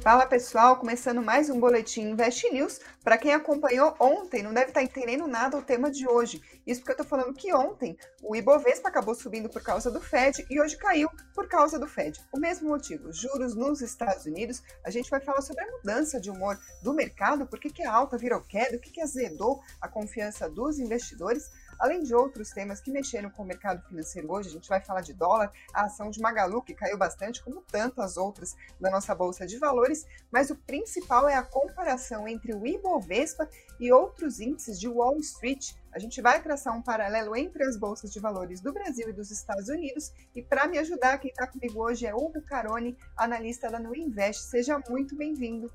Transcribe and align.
Fala 0.00 0.26
pessoal, 0.26 0.76
começando 0.76 1.20
mais 1.20 1.50
um 1.50 1.58
Boletim 1.58 2.02
Invest 2.02 2.48
News. 2.50 2.80
Para 3.02 3.18
quem 3.18 3.34
acompanhou 3.34 3.96
ontem, 3.98 4.44
não 4.44 4.54
deve 4.54 4.68
estar 4.68 4.80
tá 4.80 4.84
entendendo 4.84 5.26
nada 5.26 5.58
o 5.58 5.62
tema 5.62 5.90
de 5.90 6.08
hoje. 6.08 6.40
Isso 6.64 6.80
porque 6.80 6.92
eu 6.92 7.02
estou 7.02 7.06
falando 7.06 7.34
que 7.34 7.52
ontem 7.52 7.98
o 8.22 8.36
Ibovespa 8.36 8.88
acabou 8.88 9.14
subindo 9.16 9.48
por 9.48 9.60
causa 9.60 9.90
do 9.90 10.00
Fed 10.00 10.46
e 10.48 10.60
hoje 10.60 10.76
caiu 10.76 11.10
por 11.34 11.48
causa 11.48 11.80
do 11.80 11.86
Fed. 11.88 12.20
O 12.32 12.38
mesmo 12.38 12.68
motivo, 12.68 13.12
juros 13.12 13.56
nos 13.56 13.80
Estados 13.80 14.24
Unidos. 14.24 14.62
A 14.84 14.90
gente 14.90 15.10
vai 15.10 15.20
falar 15.20 15.42
sobre 15.42 15.64
a 15.64 15.70
mudança 15.72 16.20
de 16.20 16.30
humor 16.30 16.56
do 16.80 16.94
mercado, 16.94 17.46
por 17.46 17.58
que, 17.58 17.68
que 17.68 17.82
a 17.82 17.92
alta 17.92 18.16
virou 18.16 18.40
queda, 18.40 18.76
o 18.76 18.80
que, 18.80 18.92
que 18.92 19.02
azedou 19.02 19.60
a 19.80 19.88
confiança 19.88 20.48
dos 20.48 20.78
investidores 20.78 21.50
além 21.78 22.02
de 22.02 22.14
outros 22.14 22.50
temas 22.50 22.80
que 22.80 22.90
mexeram 22.90 23.30
com 23.30 23.42
o 23.42 23.46
mercado 23.46 23.82
financeiro 23.86 24.30
hoje. 24.32 24.48
A 24.48 24.52
gente 24.52 24.68
vai 24.68 24.80
falar 24.80 25.00
de 25.00 25.12
dólar, 25.12 25.52
a 25.72 25.84
ação 25.84 26.10
de 26.10 26.20
Magalu, 26.20 26.62
que 26.62 26.74
caiu 26.74 26.98
bastante, 26.98 27.42
como 27.42 27.62
tantas 27.62 28.16
outras 28.16 28.56
da 28.80 28.90
nossa 28.90 29.14
Bolsa 29.14 29.46
de 29.46 29.58
Valores, 29.58 30.06
mas 30.30 30.50
o 30.50 30.56
principal 30.56 31.28
é 31.28 31.34
a 31.34 31.42
comparação 31.42 32.26
entre 32.26 32.54
o 32.54 32.66
Ibovespa 32.66 33.48
e 33.78 33.92
outros 33.92 34.40
índices 34.40 34.78
de 34.78 34.88
Wall 34.88 35.18
Street. 35.18 35.72
A 35.92 35.98
gente 35.98 36.20
vai 36.20 36.42
traçar 36.42 36.76
um 36.76 36.82
paralelo 36.82 37.34
entre 37.34 37.64
as 37.64 37.76
bolsas 37.76 38.12
de 38.12 38.20
valores 38.20 38.60
do 38.60 38.72
Brasil 38.72 39.08
e 39.08 39.12
dos 39.12 39.30
Estados 39.30 39.68
Unidos. 39.68 40.12
E 40.34 40.42
para 40.42 40.66
me 40.66 40.78
ajudar, 40.78 41.18
quem 41.18 41.30
está 41.30 41.46
comigo 41.46 41.82
hoje 41.82 42.06
é 42.06 42.14
Hugo 42.14 42.42
Caroni, 42.42 42.96
analista 43.16 43.70
da 43.70 43.78
Nuinvest. 43.78 44.42
Seja 44.42 44.80
muito 44.88 45.16
bem-vindo. 45.16 45.70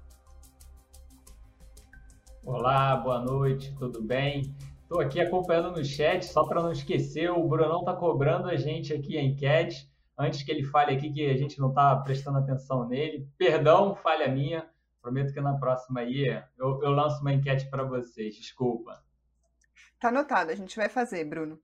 Olá, 2.46 2.98
boa 2.98 3.22
noite, 3.22 3.74
tudo 3.80 4.02
bem? 4.02 4.54
Estou 4.94 5.08
aqui 5.08 5.20
acompanhando 5.20 5.72
no 5.72 5.84
chat, 5.84 6.24
só 6.24 6.46
para 6.46 6.62
não 6.62 6.72
esquecer, 6.72 7.28
o 7.32 7.48
Brunão 7.48 7.80
está 7.80 7.96
cobrando 7.96 8.48
a 8.48 8.56
gente 8.56 8.94
aqui 8.94 9.18
a 9.18 9.24
enquete, 9.24 9.92
antes 10.16 10.44
que 10.44 10.52
ele 10.52 10.64
fale 10.64 10.96
aqui 10.96 11.12
que 11.12 11.26
a 11.32 11.36
gente 11.36 11.60
não 11.60 11.70
está 11.70 11.96
prestando 11.96 12.38
atenção 12.38 12.88
nele. 12.88 13.28
Perdão, 13.36 13.96
falha 13.96 14.28
minha, 14.28 14.70
prometo 15.02 15.34
que 15.34 15.42
na 15.42 15.58
próxima 15.58 16.02
aí 16.02 16.28
eu, 16.60 16.80
eu 16.84 16.92
lanço 16.92 17.22
uma 17.22 17.34
enquete 17.34 17.68
para 17.72 17.84
vocês, 17.84 18.36
desculpa. 18.36 19.02
Tá 20.04 20.10
anotado, 20.10 20.52
a 20.52 20.56
gente 20.56 20.76
vai 20.76 20.90
fazer, 20.90 21.24
Bruno. 21.24 21.58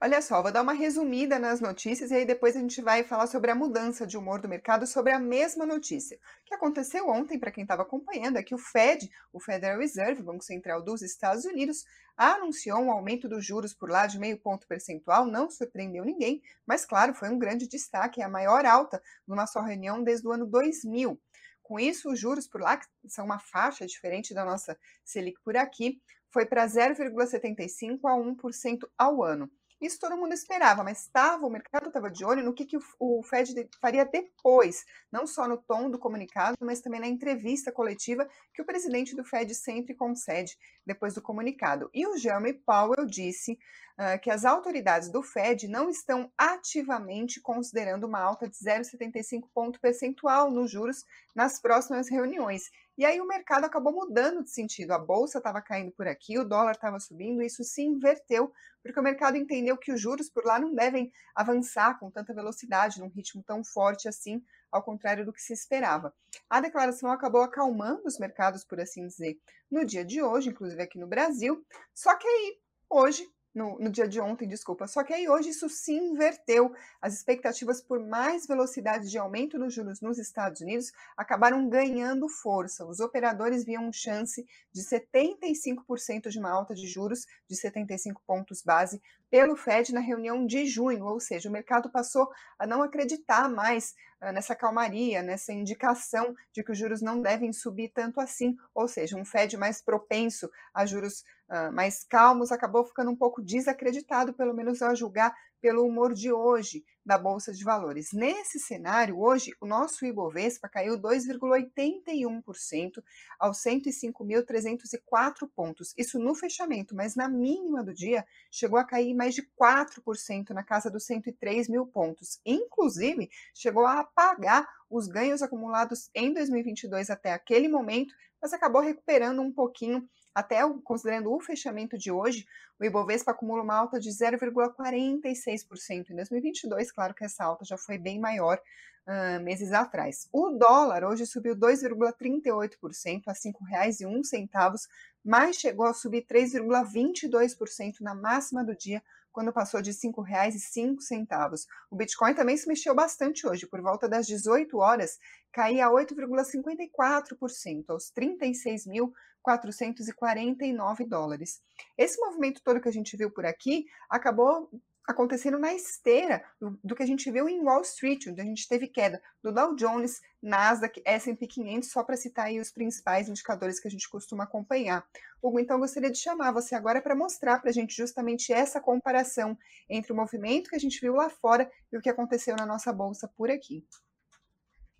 Olha 0.00 0.20
só, 0.20 0.42
vou 0.42 0.50
dar 0.50 0.62
uma 0.62 0.72
resumida 0.72 1.38
nas 1.38 1.60
notícias 1.60 2.10
e 2.10 2.14
aí 2.14 2.24
depois 2.24 2.56
a 2.56 2.58
gente 2.58 2.82
vai 2.82 3.04
falar 3.04 3.28
sobre 3.28 3.52
a 3.52 3.54
mudança 3.54 4.04
de 4.04 4.18
humor 4.18 4.40
do 4.40 4.48
mercado 4.48 4.84
sobre 4.84 5.12
a 5.12 5.18
mesma 5.20 5.64
notícia. 5.64 6.16
O 6.16 6.44
que 6.44 6.54
aconteceu 6.54 7.08
ontem, 7.08 7.38
para 7.38 7.52
quem 7.52 7.62
estava 7.62 7.82
acompanhando, 7.82 8.36
é 8.36 8.42
que 8.42 8.52
o 8.52 8.58
Fed, 8.58 9.08
o 9.32 9.38
Federal 9.38 9.78
Reserve, 9.78 10.24
Banco 10.24 10.42
Central 10.42 10.82
dos 10.82 11.02
Estados 11.02 11.44
Unidos, 11.44 11.84
anunciou 12.16 12.80
um 12.80 12.90
aumento 12.90 13.28
dos 13.28 13.46
juros 13.46 13.72
por 13.72 13.88
lá 13.88 14.08
de 14.08 14.18
meio 14.18 14.40
ponto 14.40 14.66
percentual, 14.66 15.24
não 15.24 15.48
surpreendeu 15.48 16.04
ninguém, 16.04 16.42
mas 16.66 16.84
claro, 16.84 17.14
foi 17.14 17.28
um 17.28 17.38
grande 17.38 17.68
destaque, 17.68 18.20
a 18.20 18.28
maior 18.28 18.66
alta 18.66 19.00
numa 19.24 19.46
só 19.46 19.62
reunião 19.62 20.02
desde 20.02 20.26
o 20.26 20.32
ano 20.32 20.46
2000. 20.46 21.16
Com 21.62 21.78
isso, 21.80 22.10
os 22.10 22.18
juros 22.18 22.46
por 22.46 22.60
lá, 22.60 22.76
que 22.76 22.86
são 23.08 23.24
uma 23.24 23.38
faixa 23.38 23.86
diferente 23.86 24.34
da 24.34 24.44
nossa 24.44 24.76
Selic 25.02 25.40
por 25.42 25.56
aqui, 25.56 26.02
foi 26.34 26.44
para 26.44 26.66
0,75% 26.66 28.00
a 28.02 28.16
1% 28.16 28.78
ao 28.98 29.22
ano. 29.22 29.48
Isso 29.80 30.00
todo 30.00 30.16
mundo 30.16 30.32
esperava, 30.32 30.82
mas 30.82 31.02
estava, 31.02 31.46
o 31.46 31.50
mercado 31.50 31.88
estava 31.88 32.10
de 32.10 32.24
olho 32.24 32.42
no 32.42 32.52
que, 32.52 32.64
que 32.64 32.76
o, 32.98 33.22
Fed 33.22 33.68
faria 33.80 34.04
depois, 34.04 34.84
não 35.12 35.26
só 35.26 35.46
no 35.46 35.58
tom 35.58 35.90
do 35.90 35.98
comunicado, 35.98 36.56
mas 36.60 36.80
também 36.80 37.00
na 37.00 37.06
entrevista 37.06 37.70
coletiva 37.70 38.28
que 38.52 38.62
o 38.62 38.64
presidente 38.64 39.14
do 39.14 39.24
Fed 39.24 39.54
sempre 39.54 39.94
concede 39.94 40.56
depois 40.84 41.14
do 41.14 41.22
comunicado. 41.22 41.88
E 41.94 42.06
o 42.06 42.16
Jeremy 42.16 42.54
Powell 42.54 43.04
disse 43.04 43.58
uh, 43.98 44.20
que 44.20 44.30
as 44.30 44.44
autoridades 44.44 45.10
do 45.10 45.22
Fed 45.22 45.68
não 45.68 45.88
estão 45.88 46.30
ativamente 46.36 47.40
considerando 47.40 48.04
uma 48.04 48.20
alta 48.20 48.48
de 48.48 48.56
0,75 48.56 49.48
ponto 49.52 49.80
percentual 49.80 50.50
nos 50.50 50.70
juros 50.70 51.04
nas 51.34 51.60
próximas 51.60 52.08
reuniões. 52.08 52.70
E 52.96 53.04
aí 53.04 53.20
o 53.20 53.26
mercado 53.26 53.64
acabou 53.64 53.92
mudando 53.92 54.44
de 54.44 54.50
sentido. 54.50 54.92
A 54.92 54.98
bolsa 54.98 55.38
estava 55.38 55.60
caindo 55.60 55.90
por 55.92 56.06
aqui, 56.06 56.38
o 56.38 56.44
dólar 56.44 56.72
estava 56.72 57.00
subindo, 57.00 57.42
isso 57.42 57.64
se 57.64 57.82
inverteu, 57.82 58.52
porque 58.82 59.00
o 59.00 59.02
mercado 59.02 59.36
entendeu 59.36 59.76
que 59.76 59.92
os 59.92 60.00
juros 60.00 60.30
por 60.30 60.44
lá 60.44 60.60
não 60.60 60.74
devem 60.74 61.12
avançar 61.34 61.98
com 61.98 62.10
tanta 62.10 62.32
velocidade, 62.32 63.00
num 63.00 63.08
ritmo 63.08 63.42
tão 63.42 63.64
forte 63.64 64.06
assim, 64.06 64.42
ao 64.70 64.82
contrário 64.82 65.24
do 65.24 65.32
que 65.32 65.42
se 65.42 65.52
esperava. 65.52 66.14
A 66.48 66.60
declaração 66.60 67.10
acabou 67.10 67.42
acalmando 67.42 68.02
os 68.04 68.18
mercados, 68.18 68.64
por 68.64 68.80
assim 68.80 69.06
dizer, 69.06 69.40
no 69.70 69.84
dia 69.84 70.04
de 70.04 70.22
hoje, 70.22 70.50
inclusive 70.50 70.82
aqui 70.82 70.98
no 70.98 71.06
Brasil. 71.06 71.64
Só 71.92 72.14
que 72.16 72.28
aí, 72.28 72.58
hoje, 72.88 73.28
no, 73.54 73.78
no, 73.78 73.90
dia 73.90 74.08
de 74.08 74.20
ontem, 74.20 74.48
desculpa. 74.48 74.86
Só 74.86 75.04
que 75.04 75.12
aí 75.12 75.28
hoje 75.28 75.50
isso 75.50 75.68
se 75.68 75.92
inverteu. 75.92 76.74
As 77.00 77.14
expectativas 77.14 77.80
por 77.80 78.00
mais 78.00 78.46
velocidade 78.46 79.08
de 79.08 79.16
aumento 79.16 79.58
nos 79.58 79.72
juros 79.72 80.00
nos 80.00 80.18
Estados 80.18 80.60
Unidos 80.60 80.92
acabaram 81.16 81.68
ganhando 81.68 82.28
força. 82.28 82.84
Os 82.84 83.00
operadores 83.00 83.64
viam 83.64 83.92
chance 83.92 84.44
de 84.72 84.82
75% 84.82 86.28
de 86.28 86.38
uma 86.38 86.50
alta 86.50 86.74
de 86.74 86.86
juros 86.86 87.26
de 87.48 87.56
75 87.56 88.20
pontos 88.26 88.62
base 88.62 89.00
pelo 89.34 89.56
Fed 89.56 89.92
na 89.92 89.98
reunião 89.98 90.46
de 90.46 90.64
junho, 90.64 91.04
ou 91.06 91.18
seja, 91.18 91.48
o 91.48 91.52
mercado 91.52 91.90
passou 91.90 92.30
a 92.56 92.64
não 92.68 92.84
acreditar 92.84 93.48
mais 93.48 93.92
uh, 94.22 94.30
nessa 94.30 94.54
calmaria, 94.54 95.24
nessa 95.24 95.52
indicação 95.52 96.36
de 96.52 96.62
que 96.62 96.70
os 96.70 96.78
juros 96.78 97.02
não 97.02 97.20
devem 97.20 97.52
subir 97.52 97.90
tanto 97.92 98.20
assim, 98.20 98.56
ou 98.72 98.86
seja, 98.86 99.16
um 99.16 99.24
Fed 99.24 99.56
mais 99.56 99.82
propenso 99.82 100.48
a 100.72 100.86
juros 100.86 101.24
uh, 101.50 101.72
mais 101.72 102.04
calmos 102.04 102.52
acabou 102.52 102.84
ficando 102.84 103.10
um 103.10 103.16
pouco 103.16 103.42
desacreditado, 103.42 104.32
pelo 104.32 104.54
menos 104.54 104.80
a 104.82 104.94
julgar 104.94 105.34
pelo 105.64 105.82
humor 105.82 106.12
de 106.12 106.30
hoje 106.30 106.84
da 107.06 107.16
Bolsa 107.16 107.50
de 107.50 107.64
Valores. 107.64 108.12
Nesse 108.12 108.60
cenário, 108.60 109.18
hoje, 109.18 109.50
o 109.62 109.66
nosso 109.66 110.04
Ibovespa 110.04 110.68
caiu 110.68 111.00
2,81% 111.00 113.02
aos 113.40 113.62
105.304 113.62 115.48
pontos. 115.56 115.94
Isso 115.96 116.18
no 116.18 116.34
fechamento, 116.34 116.94
mas 116.94 117.16
na 117.16 117.30
mínima 117.30 117.82
do 117.82 117.94
dia 117.94 118.26
chegou 118.50 118.78
a 118.78 118.84
cair 118.84 119.14
mais 119.14 119.34
de 119.34 119.40
4% 119.58 120.50
na 120.50 120.62
casa 120.62 120.90
dos 120.90 121.06
103 121.06 121.66
mil 121.70 121.86
pontos. 121.86 122.38
Inclusive, 122.44 123.30
chegou 123.54 123.86
a 123.86 124.00
apagar 124.00 124.68
os 124.90 125.08
ganhos 125.08 125.40
acumulados 125.40 126.10
em 126.14 126.34
2022 126.34 127.08
até 127.08 127.32
aquele 127.32 127.68
momento, 127.68 128.12
mas 128.38 128.52
acabou 128.52 128.82
recuperando 128.82 129.40
um 129.40 129.50
pouquinho 129.50 130.06
até 130.34 130.60
considerando 130.82 131.32
o 131.32 131.40
fechamento 131.40 131.96
de 131.96 132.10
hoje, 132.10 132.44
o 132.78 132.84
Ibovespa 132.84 133.30
acumula 133.30 133.62
uma 133.62 133.76
alta 133.76 134.00
de 134.00 134.10
0,46% 134.10 136.10
em 136.10 136.16
2022. 136.16 136.90
Claro 136.90 137.14
que 137.14 137.24
essa 137.24 137.44
alta 137.44 137.64
já 137.64 137.78
foi 137.78 137.98
bem 137.98 138.18
maior 138.18 138.60
uh, 139.06 139.42
meses 139.42 139.72
atrás. 139.72 140.28
O 140.32 140.50
dólar 140.50 141.04
hoje 141.04 141.26
subiu 141.26 141.56
2,38% 141.56 143.22
a 143.26 143.32
R$ 143.32 143.38
5,01, 143.38 144.88
mas 145.24 145.56
chegou 145.56 145.86
a 145.86 145.94
subir 145.94 146.26
3,22% 146.26 148.00
na 148.00 148.14
máxima 148.14 148.64
do 148.64 148.76
dia, 148.76 149.02
quando 149.34 149.52
passou 149.52 149.82
de 149.82 149.90
R$ 149.90 149.96
5,05. 149.96 151.66
O 151.90 151.96
Bitcoin 151.96 152.34
também 152.34 152.56
se 152.56 152.68
mexeu 152.68 152.94
bastante 152.94 153.44
hoje, 153.46 153.66
por 153.66 153.82
volta 153.82 154.08
das 154.08 154.26
18 154.28 154.78
horas, 154.78 155.18
caía 155.52 155.90
8,54%, 155.90 157.84
aos 157.88 158.12
36.449 158.12 161.08
dólares. 161.08 161.60
Esse 161.98 162.20
movimento 162.20 162.62
todo 162.62 162.80
que 162.80 162.88
a 162.88 162.92
gente 162.92 163.16
viu 163.16 163.28
por 163.28 163.44
aqui 163.44 163.86
acabou 164.08 164.70
acontecendo 165.06 165.58
na 165.58 165.74
esteira 165.74 166.42
do, 166.82 166.94
que 166.94 167.02
a 167.02 167.06
gente 167.06 167.30
viu 167.30 167.48
em 167.48 167.60
Wall 167.62 167.82
Street, 167.82 168.26
onde 168.26 168.40
a 168.40 168.44
gente 168.44 168.66
teve 168.66 168.88
queda 168.88 169.20
do 169.42 169.52
Dow 169.52 169.76
Jones, 169.76 170.20
Nasdaq, 170.42 171.02
S&P 171.04 171.46
500, 171.46 171.90
só 171.90 172.02
para 172.02 172.16
citar 172.16 172.46
aí 172.46 172.58
os 172.58 172.70
principais 172.70 173.28
indicadores 173.28 173.78
que 173.78 173.86
a 173.86 173.90
gente 173.90 174.08
costuma 174.08 174.44
acompanhar. 174.44 175.06
Hugo, 175.42 175.60
então 175.60 175.78
gostaria 175.78 176.10
de 176.10 176.18
chamar 176.18 176.52
você 176.52 176.74
agora 176.74 177.02
para 177.02 177.14
mostrar 177.14 177.60
para 177.60 177.70
a 177.70 177.72
gente 177.72 177.94
justamente 177.94 178.52
essa 178.52 178.80
comparação 178.80 179.56
entre 179.88 180.12
o 180.12 180.16
movimento 180.16 180.70
que 180.70 180.76
a 180.76 180.80
gente 180.80 181.00
viu 181.00 181.14
lá 181.14 181.28
fora 181.28 181.70
e 181.92 181.98
o 181.98 182.00
que 182.00 182.08
aconteceu 182.08 182.56
na 182.56 182.64
nossa 182.64 182.92
bolsa 182.92 183.28
por 183.36 183.50
aqui. 183.50 183.84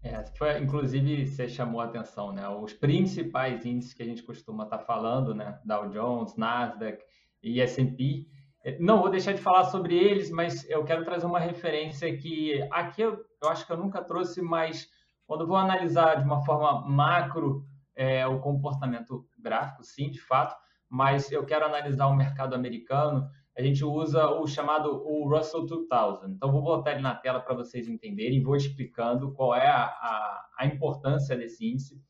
É, 0.03 0.23
foi, 0.37 0.59
inclusive, 0.59 1.27
você 1.27 1.49
chamou 1.49 1.81
a 1.81 1.87
atenção, 1.87 2.31
né? 2.31 2.47
Os 2.47 2.75
principais 2.75 3.65
índices 3.65 3.95
que 3.95 4.03
a 4.03 4.07
gente 4.07 4.23
costuma 4.23 4.65
estar 4.65 4.77
tá 4.77 4.85
falando, 4.85 5.35
né? 5.35 5.59
Dow 5.65 5.89
Jones, 5.89 6.37
Nasdaq 6.37 7.03
e 7.43 7.59
S&P, 7.59 8.29
não 8.81 9.01
vou 9.01 9.11
deixar 9.11 9.33
de 9.33 9.41
falar 9.41 9.65
sobre 9.65 9.97
eles, 9.97 10.31
mas 10.31 10.69
eu 10.71 10.85
quero 10.85 11.05
trazer 11.05 11.27
uma 11.27 11.39
referência 11.39 12.17
que 12.17 12.63
aqui 12.71 13.03
eu, 13.03 13.23
eu 13.43 13.49
acho 13.49 13.67
que 13.67 13.73
eu 13.73 13.77
nunca 13.77 14.03
trouxe, 14.03 14.41
mas 14.41 14.89
quando 15.27 15.47
vou 15.47 15.57
analisar 15.57 16.17
de 16.17 16.25
uma 16.25 16.45
forma 16.45 16.87
macro 16.89 17.65
é, 17.95 18.27
o 18.27 18.41
comportamento 18.41 19.27
gráfico, 19.39 19.85
sim, 19.85 20.11
de 20.11 20.21
fato, 20.21 20.57
mas 20.89 21.31
eu 21.31 21.45
quero 21.45 21.65
analisar 21.65 22.07
o 22.07 22.17
mercado 22.17 22.55
americano, 22.55 23.29
a 23.57 23.63
gente 23.63 23.85
usa 23.85 24.29
o 24.31 24.47
chamado 24.47 24.91
o 25.07 25.29
Russell 25.29 25.65
2000. 25.67 26.31
Então, 26.31 26.51
vou 26.51 26.63
botar 26.63 26.93
ele 26.93 27.03
na 27.03 27.15
tela 27.15 27.41
para 27.41 27.55
vocês 27.55 27.87
entenderem, 27.87 28.43
vou 28.43 28.57
explicando 28.57 29.33
qual 29.33 29.55
é 29.55 29.69
a, 29.69 29.85
a, 29.85 30.47
a 30.59 30.67
importância 30.67 31.37
desse 31.37 31.65
índice 31.65 32.03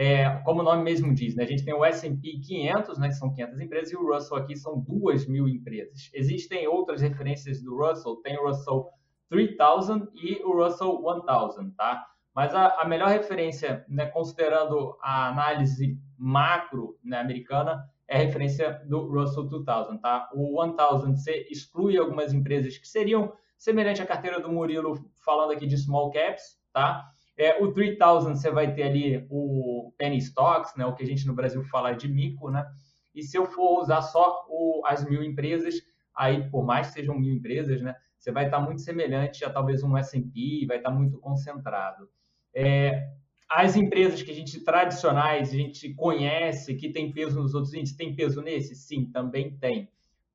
é, 0.00 0.30
como 0.44 0.60
o 0.60 0.62
nome 0.62 0.84
mesmo 0.84 1.12
diz, 1.12 1.34
né, 1.34 1.42
a 1.42 1.46
gente 1.46 1.64
tem 1.64 1.74
o 1.74 1.84
S&P 1.84 2.38
500, 2.38 2.98
né, 2.98 3.08
que 3.08 3.14
são 3.14 3.34
500 3.34 3.58
empresas, 3.58 3.90
e 3.90 3.96
o 3.96 4.06
Russell 4.06 4.36
aqui 4.36 4.54
são 4.54 4.78
2 4.78 5.26
mil 5.26 5.48
empresas. 5.48 6.08
Existem 6.14 6.68
outras 6.68 7.02
referências 7.02 7.60
do 7.60 7.76
Russell, 7.76 8.14
tem 8.22 8.38
o 8.38 8.46
Russell 8.46 8.86
3000 9.28 10.08
e 10.14 10.40
o 10.44 10.52
Russell 10.52 11.02
1000, 11.02 11.74
tá? 11.76 12.06
Mas 12.32 12.54
a, 12.54 12.80
a 12.80 12.86
melhor 12.86 13.08
referência, 13.08 13.84
né, 13.88 14.06
considerando 14.06 14.96
a 15.02 15.30
análise 15.30 15.98
macro 16.16 16.96
né, 17.02 17.18
americana, 17.18 17.84
é 18.06 18.18
a 18.18 18.20
referência 18.20 18.80
do 18.86 19.00
Russell 19.00 19.48
2000, 19.48 20.00
tá? 20.00 20.30
O 20.32 20.64
1000 20.64 20.76
você 21.08 21.44
exclui 21.50 21.98
algumas 21.98 22.32
empresas 22.32 22.78
que 22.78 22.86
seriam 22.86 23.32
semelhante 23.56 24.00
à 24.00 24.06
carteira 24.06 24.38
do 24.38 24.48
Murilo, 24.48 25.10
falando 25.24 25.50
aqui 25.50 25.66
de 25.66 25.76
small 25.76 26.12
caps, 26.12 26.56
tá? 26.72 27.04
É, 27.38 27.62
o 27.62 27.72
3000 27.72 28.34
você 28.34 28.50
vai 28.50 28.74
ter 28.74 28.82
ali 28.82 29.26
o 29.30 29.92
penny 29.96 30.18
stocks, 30.18 30.74
né? 30.76 30.84
O 30.84 30.92
que 30.92 31.04
a 31.04 31.06
gente 31.06 31.24
no 31.24 31.34
Brasil 31.34 31.62
fala 31.62 31.92
de 31.92 32.08
mico, 32.08 32.50
né? 32.50 32.68
E 33.14 33.22
se 33.22 33.38
eu 33.38 33.46
for 33.46 33.80
usar 33.80 34.02
só 34.02 34.44
o, 34.48 34.82
as 34.84 35.08
mil 35.08 35.22
empresas, 35.22 35.76
aí 36.14 36.50
por 36.50 36.64
mais 36.64 36.88
que 36.88 36.94
sejam 36.94 37.16
mil 37.16 37.32
empresas, 37.32 37.80
né? 37.80 37.94
Você 38.18 38.32
vai 38.32 38.46
estar 38.46 38.58
muito 38.58 38.80
semelhante 38.80 39.44
a 39.44 39.50
talvez 39.50 39.84
um 39.84 39.96
S&P, 39.96 40.66
vai 40.66 40.78
estar 40.78 40.90
muito 40.90 41.18
concentrado. 41.18 42.10
É, 42.52 43.08
as 43.48 43.76
empresas 43.76 44.20
que 44.20 44.32
a 44.32 44.34
gente 44.34 44.60
tradicionais, 44.64 45.50
a 45.50 45.56
gente 45.56 45.94
conhece, 45.94 46.74
que 46.74 46.90
tem 46.90 47.12
peso 47.12 47.40
nos 47.40 47.54
outros 47.54 47.72
índices, 47.72 47.96
tem 47.96 48.16
peso 48.16 48.42
nesse? 48.42 48.74
Sim, 48.74 49.06
também 49.12 49.56
tem. 49.56 49.88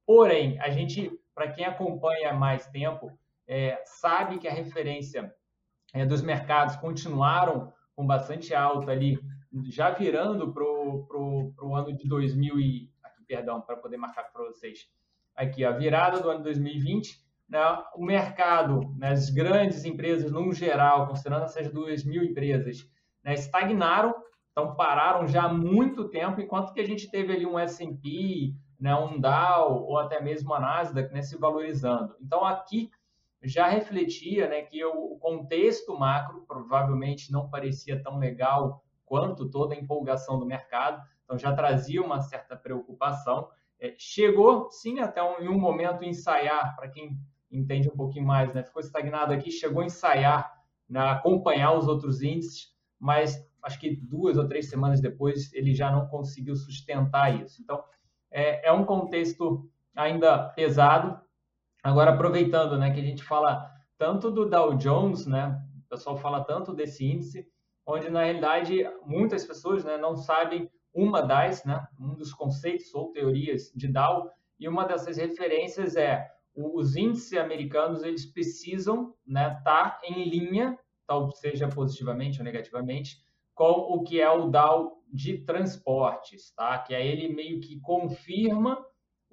Porém, 0.05 0.57
a 0.61 0.69
gente, 0.69 1.11
para 1.35 1.51
quem 1.51 1.65
acompanha 1.65 2.31
mais 2.33 2.65
tempo, 2.67 3.11
é, 3.45 3.81
sabe 3.85 4.39
que 4.39 4.47
a 4.47 4.53
referência 4.53 5.33
é, 5.93 6.05
dos 6.05 6.21
mercados 6.21 6.75
continuaram 6.75 7.71
com 7.95 8.05
bastante 8.05 8.53
alta 8.53 8.91
ali, 8.91 9.19
já 9.69 9.91
virando 9.91 10.51
para 10.51 10.63
o 10.63 11.75
ano 11.75 11.95
de 11.95 12.07
2000 12.07 12.59
e... 12.59 12.91
Aqui, 13.03 13.23
perdão, 13.25 13.61
para 13.61 13.77
poder 13.77 13.97
marcar 13.97 14.23
para 14.23 14.43
vocês. 14.43 14.87
Aqui, 15.35 15.63
a 15.63 15.71
virada 15.71 16.19
do 16.19 16.29
ano 16.29 16.43
2020, 16.43 17.21
né, 17.47 17.59
o 17.95 18.03
mercado, 18.03 18.81
né, 18.97 19.09
as 19.09 19.29
grandes 19.29 19.85
empresas, 19.85 20.31
no 20.31 20.51
geral, 20.51 21.07
considerando 21.07 21.45
essas 21.45 21.71
duas 21.71 22.03
mil 22.03 22.23
empresas, 22.23 22.89
né, 23.23 23.35
estagnaram, 23.35 24.15
então 24.51 24.75
pararam 24.75 25.27
já 25.27 25.43
há 25.43 25.53
muito 25.53 26.09
tempo, 26.09 26.41
enquanto 26.41 26.73
que 26.73 26.79
a 26.79 26.85
gente 26.85 27.09
teve 27.09 27.33
ali 27.33 27.45
um 27.45 27.57
S&P, 27.57 28.55
né, 28.79 28.95
um 28.95 29.19
Dow 29.19 29.85
ou 29.85 29.97
até 29.97 30.21
mesmo 30.21 30.53
a 30.53 30.59
Nasdaq 30.59 31.13
né, 31.13 31.21
se 31.21 31.37
valorizando. 31.37 32.15
Então 32.21 32.43
aqui 32.43 32.91
já 33.43 33.67
refletia 33.67 34.47
né, 34.47 34.61
que 34.61 34.83
o 34.83 35.17
contexto 35.17 35.97
macro 35.97 36.45
provavelmente 36.47 37.31
não 37.31 37.49
parecia 37.49 38.01
tão 38.01 38.17
legal 38.17 38.83
quanto 39.05 39.49
toda 39.49 39.75
a 39.75 39.77
empolgação 39.77 40.39
do 40.39 40.45
mercado, 40.45 41.01
então 41.23 41.37
já 41.37 41.53
trazia 41.53 42.01
uma 42.01 42.21
certa 42.21 42.55
preocupação. 42.55 43.49
É, 43.79 43.93
chegou, 43.97 44.69
sim, 44.71 44.99
até 44.99 45.21
um, 45.21 45.39
em 45.39 45.49
um 45.49 45.59
momento 45.59 46.03
ensaiar, 46.03 46.75
para 46.75 46.87
quem 46.87 47.17
entende 47.51 47.89
um 47.89 47.95
pouquinho 47.95 48.25
mais, 48.25 48.53
né, 48.53 48.63
ficou 48.63 48.81
estagnado 48.81 49.33
aqui, 49.33 49.51
chegou 49.51 49.81
a 49.81 49.85
ensaiar, 49.85 50.51
né, 50.89 51.01
acompanhar 51.01 51.73
os 51.73 51.87
outros 51.87 52.21
índices, 52.21 52.73
mas 52.99 53.45
acho 53.61 53.79
que 53.79 53.95
duas 53.95 54.37
ou 54.37 54.47
três 54.47 54.69
semanas 54.69 55.01
depois 55.01 55.53
ele 55.53 55.73
já 55.73 55.91
não 55.91 56.07
conseguiu 56.07 56.55
sustentar 56.55 57.41
isso. 57.41 57.61
Então, 57.61 57.83
é, 58.31 58.67
é 58.67 58.71
um 58.71 58.85
contexto 58.85 59.69
ainda 59.95 60.49
pesado. 60.49 61.22
Agora, 61.83 62.11
aproveitando 62.11 62.77
né, 62.77 62.91
que 62.91 62.99
a 62.99 63.03
gente 63.03 63.23
fala 63.23 63.69
tanto 63.97 64.31
do 64.31 64.49
Dow 64.49 64.75
Jones, 64.75 65.27
né, 65.27 65.61
o 65.85 65.89
pessoal 65.89 66.17
fala 66.17 66.43
tanto 66.43 66.73
desse 66.73 67.05
índice, 67.05 67.45
onde 67.85 68.09
na 68.09 68.23
realidade 68.23 68.83
muitas 69.05 69.45
pessoas 69.45 69.83
né, 69.83 69.97
não 69.97 70.15
sabem 70.15 70.71
uma 70.93 71.21
das, 71.21 71.65
né, 71.65 71.85
um 71.99 72.15
dos 72.15 72.33
conceitos 72.33 72.93
ou 72.95 73.11
teorias 73.11 73.71
de 73.75 73.87
Dow, 73.87 74.31
e 74.57 74.67
uma 74.67 74.85
dessas 74.85 75.17
referências 75.17 75.95
é 75.95 76.25
os 76.55 76.95
índices 76.95 77.37
americanos 77.37 78.03
eles 78.03 78.25
precisam 78.27 79.15
estar 79.27 79.49
né, 79.49 79.61
tá 79.63 79.99
em 80.05 80.29
linha 80.29 80.77
tal 81.05 81.31
seja 81.31 81.67
positivamente 81.67 82.39
ou 82.39 82.45
negativamente, 82.45 83.17
com 83.53 83.71
o 83.71 84.03
que 84.03 84.19
é 84.19 84.29
o 84.29 84.49
Dow 84.49 85.03
de 85.11 85.39
transportes, 85.39 86.51
tá? 86.55 86.79
Que 86.79 86.95
aí 86.95 87.07
ele 87.07 87.33
meio 87.33 87.59
que 87.59 87.79
confirma 87.79 88.83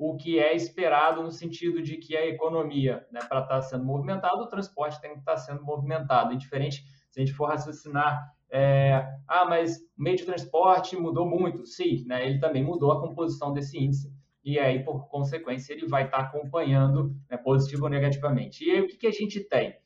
o 0.00 0.16
que 0.16 0.38
é 0.38 0.56
esperado 0.56 1.22
no 1.22 1.30
sentido 1.30 1.82
de 1.82 1.96
que 1.98 2.16
a 2.16 2.26
economia, 2.26 3.06
né, 3.12 3.20
para 3.20 3.40
estar 3.42 3.56
tá 3.56 3.62
sendo 3.62 3.84
movimentada, 3.84 4.42
o 4.42 4.48
transporte 4.48 5.00
tem 5.00 5.12
que 5.12 5.18
estar 5.18 5.32
tá 5.32 5.38
sendo 5.38 5.62
movimentado. 5.62 6.32
Indiferente 6.32 6.82
se 7.10 7.20
a 7.20 7.24
gente 7.24 7.34
for 7.34 7.46
raciocinar, 7.46 8.32
é, 8.50 9.06
ah, 9.28 9.44
mas 9.44 9.76
o 9.78 10.02
meio 10.02 10.16
de 10.16 10.24
transporte 10.24 10.96
mudou 10.96 11.28
muito. 11.28 11.66
Sim, 11.66 12.04
né, 12.06 12.26
ele 12.26 12.38
também 12.38 12.64
mudou 12.64 12.92
a 12.92 13.00
composição 13.00 13.52
desse 13.52 13.78
índice. 13.78 14.10
E 14.42 14.58
aí, 14.58 14.82
por 14.82 15.06
consequência, 15.08 15.74
ele 15.74 15.86
vai 15.86 16.06
estar 16.06 16.18
tá 16.18 16.24
acompanhando 16.24 17.14
né, 17.30 17.36
positivo 17.36 17.84
ou 17.84 17.90
negativamente. 17.90 18.64
E 18.64 18.70
aí, 18.70 18.80
o 18.80 18.86
que, 18.86 18.96
que 18.96 19.06
a 19.06 19.12
gente 19.12 19.40
tem? 19.40 19.76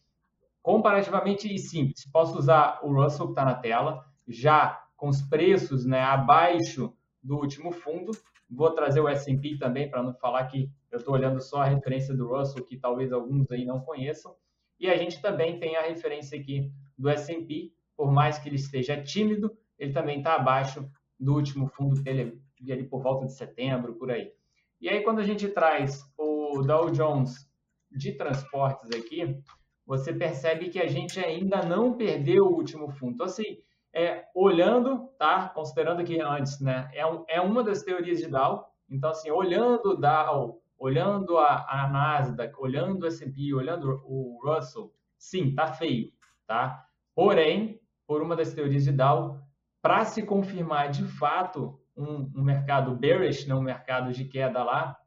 comparativamente 0.65 1.59
simples. 1.59 2.11
Posso 2.11 2.39
usar 2.39 2.81
o 2.83 2.91
Russell 2.91 3.27
que 3.27 3.33
está 3.33 3.45
na 3.45 3.55
tela, 3.55 4.03
já 4.27 4.83
com 4.97 5.11
os 5.11 5.21
preços 5.21 5.85
né, 5.85 6.01
abaixo 6.01 6.91
do 7.23 7.37
último 7.37 7.71
fundo. 7.71 8.13
Vou 8.55 8.71
trazer 8.71 9.01
o 9.01 9.09
S&P 9.09 9.59
também, 9.59 9.91
para 9.91 10.03
não 10.03 10.15
falar 10.15 10.47
que 10.47 10.71
eu 10.91 10.99
estou 10.99 11.15
olhando 11.15 11.41
só 11.41 11.62
a 11.62 11.67
referência 11.67 12.15
do 12.15 12.29
Russell, 12.29 12.65
que 12.65 12.77
talvez 12.77 13.12
alguns 13.12 13.51
aí 13.51 13.65
não 13.65 13.81
conheçam. 13.81 14.35
E 14.79 14.89
a 14.89 14.97
gente 14.97 15.21
também 15.21 15.59
tem 15.59 15.77
a 15.77 15.83
referência 15.83 16.39
aqui 16.39 16.71
do 16.97 17.09
S&P, 17.09 17.73
por 17.97 18.12
mais 18.12 18.39
que 18.39 18.49
ele 18.49 18.56
esteja 18.56 19.01
tímido, 19.01 19.56
ele 19.79 19.93
também 19.93 20.19
está 20.19 20.35
abaixo 20.35 20.89
do 21.19 21.35
último 21.35 21.67
fundo 21.69 22.03
que 22.03 22.09
ele 22.09 22.41
ali 22.73 22.85
por 22.85 23.03
volta 23.03 23.27
de 23.27 23.35
setembro, 23.35 23.95
por 23.95 24.11
aí. 24.11 24.33
E 24.81 24.89
aí, 24.89 25.03
quando 25.03 25.19
a 25.19 25.23
gente 25.23 25.49
traz 25.49 26.03
o 26.17 26.62
Dow 26.62 26.91
Jones 26.91 27.49
de 27.91 28.12
transportes 28.12 28.91
aqui, 28.91 29.39
você 29.87 30.12
percebe 30.12 30.69
que 30.69 30.81
a 30.81 30.87
gente 30.87 31.21
ainda 31.21 31.62
não 31.62 31.95
perdeu 31.95 32.47
o 32.47 32.55
último 32.55 32.91
fundo. 32.91 33.15
Então, 33.15 33.27
assim, 33.27 33.59
é, 33.94 34.25
olhando, 34.35 35.08
tá? 35.19 35.49
Considerando 35.50 36.00
aqui 36.00 36.20
antes, 36.20 36.61
né? 36.61 36.91
É, 36.93 37.06
um, 37.06 37.25
é 37.29 37.41
uma 37.41 37.62
das 37.62 37.82
teorias 37.82 38.19
de 38.19 38.26
Dow. 38.26 38.67
Então, 38.91 39.11
assim, 39.11 39.31
olhando 39.31 39.96
Dow, 39.96 40.61
olhando 40.76 41.38
a, 41.38 41.64
a 41.69 41.88
Nasdaq, 41.88 42.52
olhando 42.58 43.05
o 43.05 43.06
S&P, 43.06 43.55
olhando 43.55 44.02
o 44.05 44.41
Russell, 44.44 44.93
sim, 45.17 45.55
tá 45.55 45.69
feio, 45.69 46.12
tá? 46.46 46.85
Porém, 47.14 47.81
por 48.06 48.20
uma 48.20 48.35
das 48.35 48.52
teorias 48.52 48.85
de 48.85 48.93
Dow, 48.93 49.38
para 49.81 50.05
se 50.05 50.23
confirmar 50.23 50.91
de 50.91 51.05
fato 51.05 51.81
um, 51.96 52.31
um 52.35 52.43
mercado 52.43 52.96
bearish, 52.96 53.46
né, 53.46 53.55
um 53.55 53.62
mercado 53.62 54.12
de 54.12 54.25
queda 54.25 54.62
lá, 54.64 54.99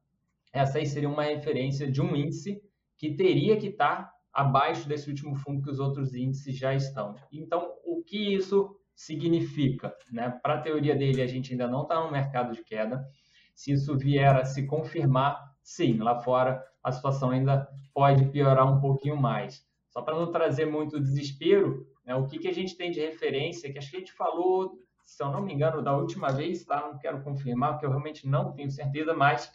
essa 0.53 0.77
aí 0.77 0.85
seria 0.85 1.09
uma 1.09 1.23
referência 1.23 1.91
de 1.91 2.01
um 2.01 2.15
índice 2.15 2.61
que 2.97 3.13
teria 3.13 3.57
que 3.57 3.67
estar 3.67 4.03
tá 4.03 4.13
abaixo 4.33 4.87
desse 4.87 5.09
último 5.09 5.35
fundo 5.35 5.61
que 5.61 5.69
os 5.69 5.79
outros 5.79 6.15
índices 6.15 6.55
já 6.57 6.73
estão. 6.73 7.15
Então, 7.31 7.73
o 7.83 8.03
que 8.03 8.35
isso 8.35 8.76
significa? 8.99 9.95
Né? 10.11 10.30
Para 10.42 10.56
a 10.56 10.61
teoria 10.61 10.95
dele, 10.95 11.21
a 11.21 11.27
gente 11.27 11.51
ainda 11.51 11.68
não 11.68 11.83
está 11.83 12.04
no 12.04 12.11
mercado 12.11 12.54
de 12.54 12.63
queda. 12.63 13.07
Se 13.54 13.71
isso 13.71 13.97
vier 13.97 14.35
a 14.35 14.44
se 14.44 14.66
confirmar, 14.66 15.54
sim, 15.63 15.97
lá 15.97 16.19
fora 16.19 16.63
a 16.83 16.92
situação 16.92 17.30
ainda 17.30 17.68
pode 17.94 18.25
piorar 18.25 18.66
um 18.71 18.80
pouquinho 18.80 19.16
mais. 19.16 19.66
Só 19.89 20.01
para 20.01 20.16
não 20.16 20.31
trazer 20.31 20.66
muito 20.66 20.99
desespero, 20.99 21.85
né, 22.06 22.16
o 22.16 22.25
que, 22.25 22.39
que 22.39 22.47
a 22.47 22.54
gente 22.54 22.75
tem 22.75 22.92
de 22.92 22.99
referência, 22.99 23.71
que 23.71 23.77
acho 23.77 23.89
que 23.89 23.97
a 23.97 23.99
gente 23.99 24.13
falou, 24.13 24.80
se 25.04 25.21
eu 25.21 25.31
não 25.31 25.42
me 25.42 25.54
engano, 25.54 25.81
da 25.81 25.95
última 25.95 26.30
vez, 26.30 26.63
tá? 26.66 26.81
não 26.81 26.97
quero 26.97 27.21
confirmar, 27.23 27.73
porque 27.73 27.85
eu 27.85 27.89
realmente 27.89 28.27
não 28.27 28.51
tenho 28.54 28.71
certeza, 28.71 29.13
mas 29.13 29.51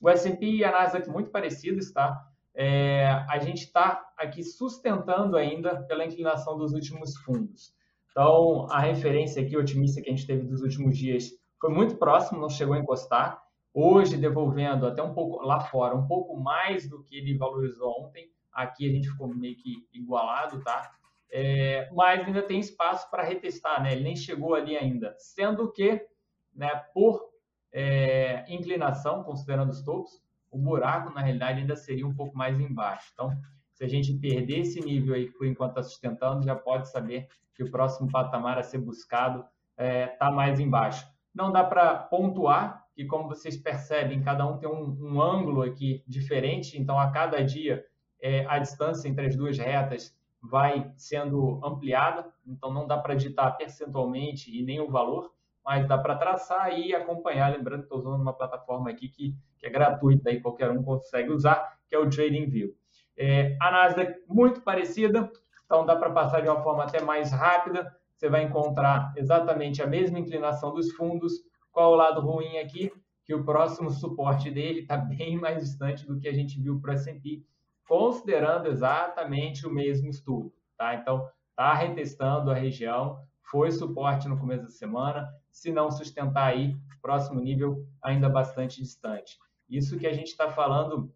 o 0.00 0.08
S&P 0.08 0.46
e 0.46 0.64
a 0.64 0.70
Nasdaq 0.70 1.08
muito 1.08 1.30
parecidos, 1.30 1.92
tá? 1.92 2.30
é, 2.54 3.06
a 3.28 3.38
gente 3.38 3.64
está 3.64 4.04
aqui 4.16 4.42
sustentando 4.42 5.36
ainda 5.36 5.82
pela 5.84 6.04
inclinação 6.04 6.56
dos 6.56 6.72
últimos 6.72 7.16
fundos. 7.18 7.72
Então, 8.10 8.66
a 8.70 8.80
referência 8.80 9.42
aqui 9.42 9.56
otimista 9.56 10.00
que 10.00 10.08
a 10.08 10.12
gente 10.12 10.26
teve 10.26 10.42
dos 10.42 10.62
últimos 10.62 10.96
dias 10.96 11.30
foi 11.60 11.70
muito 11.70 11.96
próximo, 11.96 12.40
não 12.40 12.48
chegou 12.48 12.74
a 12.74 12.78
encostar. 12.78 13.40
Hoje, 13.72 14.16
devolvendo 14.16 14.86
até 14.86 15.02
um 15.02 15.14
pouco 15.14 15.44
lá 15.44 15.60
fora, 15.60 15.94
um 15.94 16.06
pouco 16.06 16.36
mais 16.36 16.88
do 16.88 17.02
que 17.04 17.16
ele 17.16 17.36
valorizou 17.36 17.90
ontem. 18.00 18.28
Aqui 18.52 18.88
a 18.88 18.92
gente 18.92 19.08
ficou 19.08 19.28
meio 19.28 19.54
que 19.56 19.86
igualado, 19.92 20.60
tá? 20.64 20.90
É, 21.30 21.88
mas 21.92 22.26
ainda 22.26 22.42
tem 22.42 22.58
espaço 22.58 23.08
para 23.10 23.22
retestar, 23.22 23.80
né? 23.80 23.92
Ele 23.92 24.02
nem 24.02 24.16
chegou 24.16 24.54
ali 24.54 24.76
ainda. 24.76 25.14
Sendo 25.18 25.70
que, 25.70 26.04
né, 26.52 26.68
por 26.92 27.30
é, 27.72 28.44
inclinação, 28.52 29.22
considerando 29.22 29.70
os 29.70 29.82
topos, 29.82 30.20
o 30.50 30.58
buraco, 30.58 31.14
na 31.14 31.20
realidade, 31.20 31.60
ainda 31.60 31.76
seria 31.76 32.06
um 32.06 32.14
pouco 32.14 32.36
mais 32.36 32.58
embaixo. 32.58 33.10
Então, 33.12 33.30
se 33.80 33.84
a 33.84 33.88
gente 33.88 34.12
perder 34.12 34.58
esse 34.58 34.78
nível 34.78 35.14
aí 35.14 35.26
que 35.26 35.38
por 35.38 35.46
enquanto 35.46 35.70
está 35.70 35.82
sustentando, 35.82 36.44
já 36.44 36.54
pode 36.54 36.90
saber 36.90 37.28
que 37.54 37.64
o 37.64 37.70
próximo 37.70 38.10
patamar 38.10 38.58
a 38.58 38.62
ser 38.62 38.76
buscado 38.76 39.38
está 39.70 39.82
é, 39.82 40.06
tá 40.06 40.30
mais 40.30 40.60
embaixo. 40.60 41.08
Não 41.34 41.50
dá 41.50 41.64
para 41.64 41.96
pontuar, 41.96 42.84
que 42.94 43.06
como 43.06 43.26
vocês 43.26 43.56
percebem, 43.56 44.22
cada 44.22 44.46
um 44.46 44.58
tem 44.58 44.68
um, 44.68 44.98
um 45.00 45.22
ângulo 45.22 45.62
aqui 45.62 46.04
diferente, 46.06 46.78
então 46.78 46.98
a 46.98 47.10
cada 47.10 47.42
dia 47.42 47.82
é, 48.20 48.44
a 48.48 48.58
distância 48.58 49.08
entre 49.08 49.28
as 49.28 49.34
duas 49.34 49.56
retas 49.56 50.14
vai 50.42 50.92
sendo 50.98 51.58
ampliada, 51.64 52.30
então 52.46 52.70
não 52.70 52.86
dá 52.86 52.98
para 52.98 53.14
digitar 53.14 53.56
percentualmente 53.56 54.54
e 54.54 54.62
nem 54.62 54.78
o 54.78 54.90
valor, 54.90 55.32
mas 55.64 55.88
dá 55.88 55.96
para 55.96 56.16
traçar 56.16 56.78
e 56.78 56.94
acompanhar. 56.94 57.56
Lembrando 57.56 57.80
que 57.80 57.86
estou 57.86 57.98
usando 57.98 58.20
uma 58.20 58.34
plataforma 58.34 58.90
aqui 58.90 59.08
que, 59.08 59.34
que 59.56 59.66
é 59.66 59.70
gratuita 59.70 60.30
e 60.30 60.38
qualquer 60.38 60.70
um 60.70 60.82
consegue 60.82 61.30
usar, 61.30 61.78
que 61.88 61.94
é 61.94 61.98
o 61.98 62.10
TradingView. 62.10 62.78
É, 63.22 63.54
a 63.60 63.70
Nasdaq 63.70 64.14
muito 64.26 64.62
parecida, 64.62 65.30
Então 65.66 65.84
dá 65.84 65.94
para 65.94 66.10
passar 66.10 66.40
de 66.40 66.48
uma 66.48 66.62
forma 66.62 66.84
até 66.84 67.02
mais 67.02 67.30
rápida. 67.30 67.94
Você 68.16 68.30
vai 68.30 68.44
encontrar 68.44 69.12
exatamente 69.14 69.82
a 69.82 69.86
mesma 69.86 70.18
inclinação 70.18 70.72
dos 70.72 70.90
fundos. 70.92 71.34
Qual 71.70 71.92
o 71.92 71.96
lado 71.96 72.22
ruim 72.22 72.56
aqui? 72.56 72.90
Que 73.26 73.34
o 73.34 73.44
próximo 73.44 73.90
suporte 73.90 74.50
dele 74.50 74.80
está 74.80 74.96
bem 75.20 75.36
mais 75.36 75.62
distante 75.62 76.06
do 76.06 76.18
que 76.18 76.26
a 76.28 76.32
gente 76.32 76.58
viu 76.58 76.80
para 76.80 76.92
o 76.92 76.94
S&P, 76.94 77.44
considerando 77.86 78.68
exatamente 78.68 79.66
o 79.66 79.70
mesmo 79.70 80.08
estudo. 80.08 80.50
Tá? 80.78 80.94
Então, 80.94 81.28
está 81.50 81.74
retestando 81.74 82.50
a 82.50 82.54
região, 82.54 83.22
foi 83.42 83.70
suporte 83.70 84.28
no 84.28 84.38
começo 84.38 84.62
da 84.62 84.70
semana, 84.70 85.28
se 85.50 85.70
não 85.70 85.90
sustentar 85.90 86.46
aí, 86.46 86.74
próximo 87.02 87.38
nível 87.38 87.86
ainda 88.02 88.30
bastante 88.30 88.80
distante. 88.80 89.38
Isso 89.68 89.98
que 89.98 90.06
a 90.06 90.12
gente 90.12 90.28
está 90.28 90.48
falando 90.48 91.12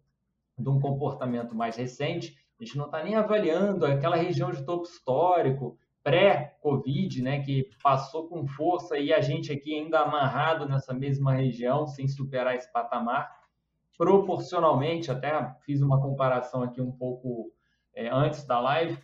de 0.57 0.69
um 0.69 0.79
comportamento 0.79 1.55
mais 1.55 1.75
recente, 1.75 2.35
a 2.59 2.63
gente 2.63 2.77
não 2.77 2.85
está 2.85 3.03
nem 3.03 3.15
avaliando 3.15 3.85
aquela 3.85 4.15
região 4.15 4.51
de 4.51 4.63
topo 4.63 4.83
histórico, 4.83 5.77
pré-Covid, 6.03 7.21
né, 7.21 7.41
que 7.41 7.69
passou 7.81 8.27
com 8.27 8.47
força 8.47 8.97
e 8.97 9.11
a 9.11 9.19
gente 9.21 9.51
aqui 9.51 9.73
ainda 9.73 10.01
amarrado 10.01 10.67
nessa 10.67 10.93
mesma 10.93 11.33
região, 11.33 11.87
sem 11.87 12.07
superar 12.07 12.55
esse 12.55 12.71
patamar. 12.71 13.29
Proporcionalmente, 13.97 15.09
até 15.09 15.55
fiz 15.65 15.81
uma 15.81 15.99
comparação 15.99 16.61
aqui 16.61 16.79
um 16.79 16.91
pouco 16.91 17.51
é, 17.93 18.07
antes 18.09 18.45
da 18.45 18.59
live, 18.59 18.97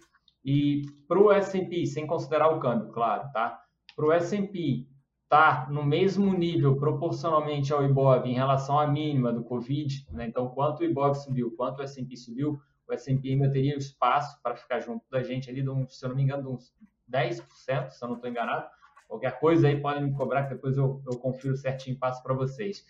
e 0.44 0.84
para 1.08 1.20
o 1.20 1.32
S&P, 1.32 1.86
sem 1.86 2.06
considerar 2.06 2.50
o 2.50 2.60
câmbio, 2.60 2.92
claro, 2.92 3.32
tá? 3.32 3.62
Para 3.96 4.06
o 4.06 4.12
S&P 4.12 4.88
tá 5.32 5.66
no 5.70 5.82
mesmo 5.82 6.34
nível 6.34 6.76
proporcionalmente 6.76 7.72
ao 7.72 7.86
IBOV 7.86 8.28
em 8.28 8.34
relação 8.34 8.78
à 8.78 8.86
mínima 8.86 9.32
do 9.32 9.42
Covid, 9.42 10.06
né? 10.12 10.28
Então, 10.28 10.50
quanto 10.50 10.82
o 10.82 10.84
IBOV 10.84 11.16
subiu, 11.16 11.56
quanto 11.56 11.80
o 11.80 11.84
S&P 11.84 12.18
subiu, 12.18 12.60
o 12.86 12.92
S&P 12.92 13.30
ainda 13.30 13.50
teria 13.50 13.78
espaço 13.78 14.38
para 14.44 14.58
ficar 14.58 14.82
junto 14.82 15.10
da 15.10 15.24
gente 15.24 15.50
ali, 15.50 15.68
um, 15.70 15.88
se 15.88 16.04
eu 16.04 16.10
não 16.10 16.18
me 16.18 16.24
engano, 16.24 16.52
uns 16.52 16.74
10%, 17.10 17.92
se 17.92 18.04
eu 18.04 18.10
não 18.10 18.16
estou 18.16 18.30
enganado. 18.30 18.68
Qualquer 19.08 19.40
coisa 19.40 19.70
aí 19.70 19.80
podem 19.80 20.04
me 20.04 20.14
cobrar, 20.14 20.44
que 20.44 20.56
depois 20.56 20.76
eu, 20.76 21.02
eu 21.10 21.18
confiro 21.18 21.56
certinho 21.56 21.98
passo 21.98 22.22
para 22.22 22.34
vocês. 22.34 22.86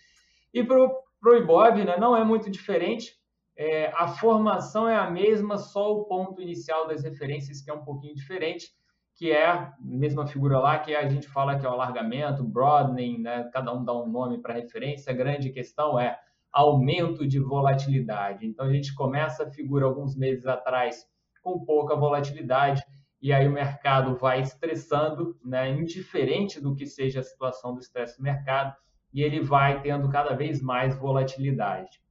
E 0.52 0.64
para 0.64 0.76
o 0.76 1.36
IBOV, 1.36 1.84
né, 1.84 1.96
não 1.96 2.16
é 2.16 2.24
muito 2.24 2.50
diferente. 2.50 3.16
É, 3.56 3.86
a 3.94 4.08
formação 4.08 4.88
é 4.88 4.96
a 4.96 5.08
mesma, 5.08 5.58
só 5.58 5.92
o 5.92 6.06
ponto 6.06 6.42
inicial 6.42 6.88
das 6.88 7.04
referências 7.04 7.62
que 7.62 7.70
é 7.70 7.74
um 7.74 7.84
pouquinho 7.84 8.16
diferente, 8.16 8.74
que 9.14 9.30
é 9.30 9.46
a 9.46 9.74
mesma 9.80 10.26
figura 10.26 10.58
lá, 10.58 10.78
que 10.78 10.94
a 10.94 11.08
gente 11.08 11.28
fala 11.28 11.58
que 11.58 11.64
é 11.64 11.68
o 11.68 11.72
alargamento, 11.72 12.42
broadening, 12.42 13.20
né? 13.20 13.48
cada 13.52 13.72
um 13.72 13.84
dá 13.84 13.94
um 13.94 14.08
nome 14.08 14.38
para 14.38 14.54
referência. 14.54 15.12
A 15.12 15.16
grande 15.16 15.50
questão 15.50 15.98
é 15.98 16.18
aumento 16.50 17.26
de 17.26 17.38
volatilidade. 17.38 18.46
Então 18.46 18.66
a 18.66 18.72
gente 18.72 18.94
começa 18.94 19.44
a 19.44 19.50
figura 19.50 19.86
alguns 19.86 20.16
meses 20.16 20.46
atrás 20.46 21.06
com 21.42 21.64
pouca 21.64 21.96
volatilidade 21.96 22.82
e 23.22 23.32
aí 23.32 23.46
o 23.46 23.52
mercado 23.52 24.16
vai 24.16 24.40
estressando, 24.40 25.38
né, 25.44 25.70
indiferente 25.70 26.60
do 26.60 26.74
que 26.74 26.84
seja 26.84 27.20
a 27.20 27.22
situação 27.22 27.72
do 27.72 27.80
estresse 27.80 28.18
do 28.18 28.24
mercado, 28.24 28.74
e 29.14 29.22
ele 29.22 29.40
vai 29.40 29.80
tendo 29.80 30.08
cada 30.08 30.34
vez 30.34 30.60
mais 30.60 30.98
volatilidade. 30.98 32.02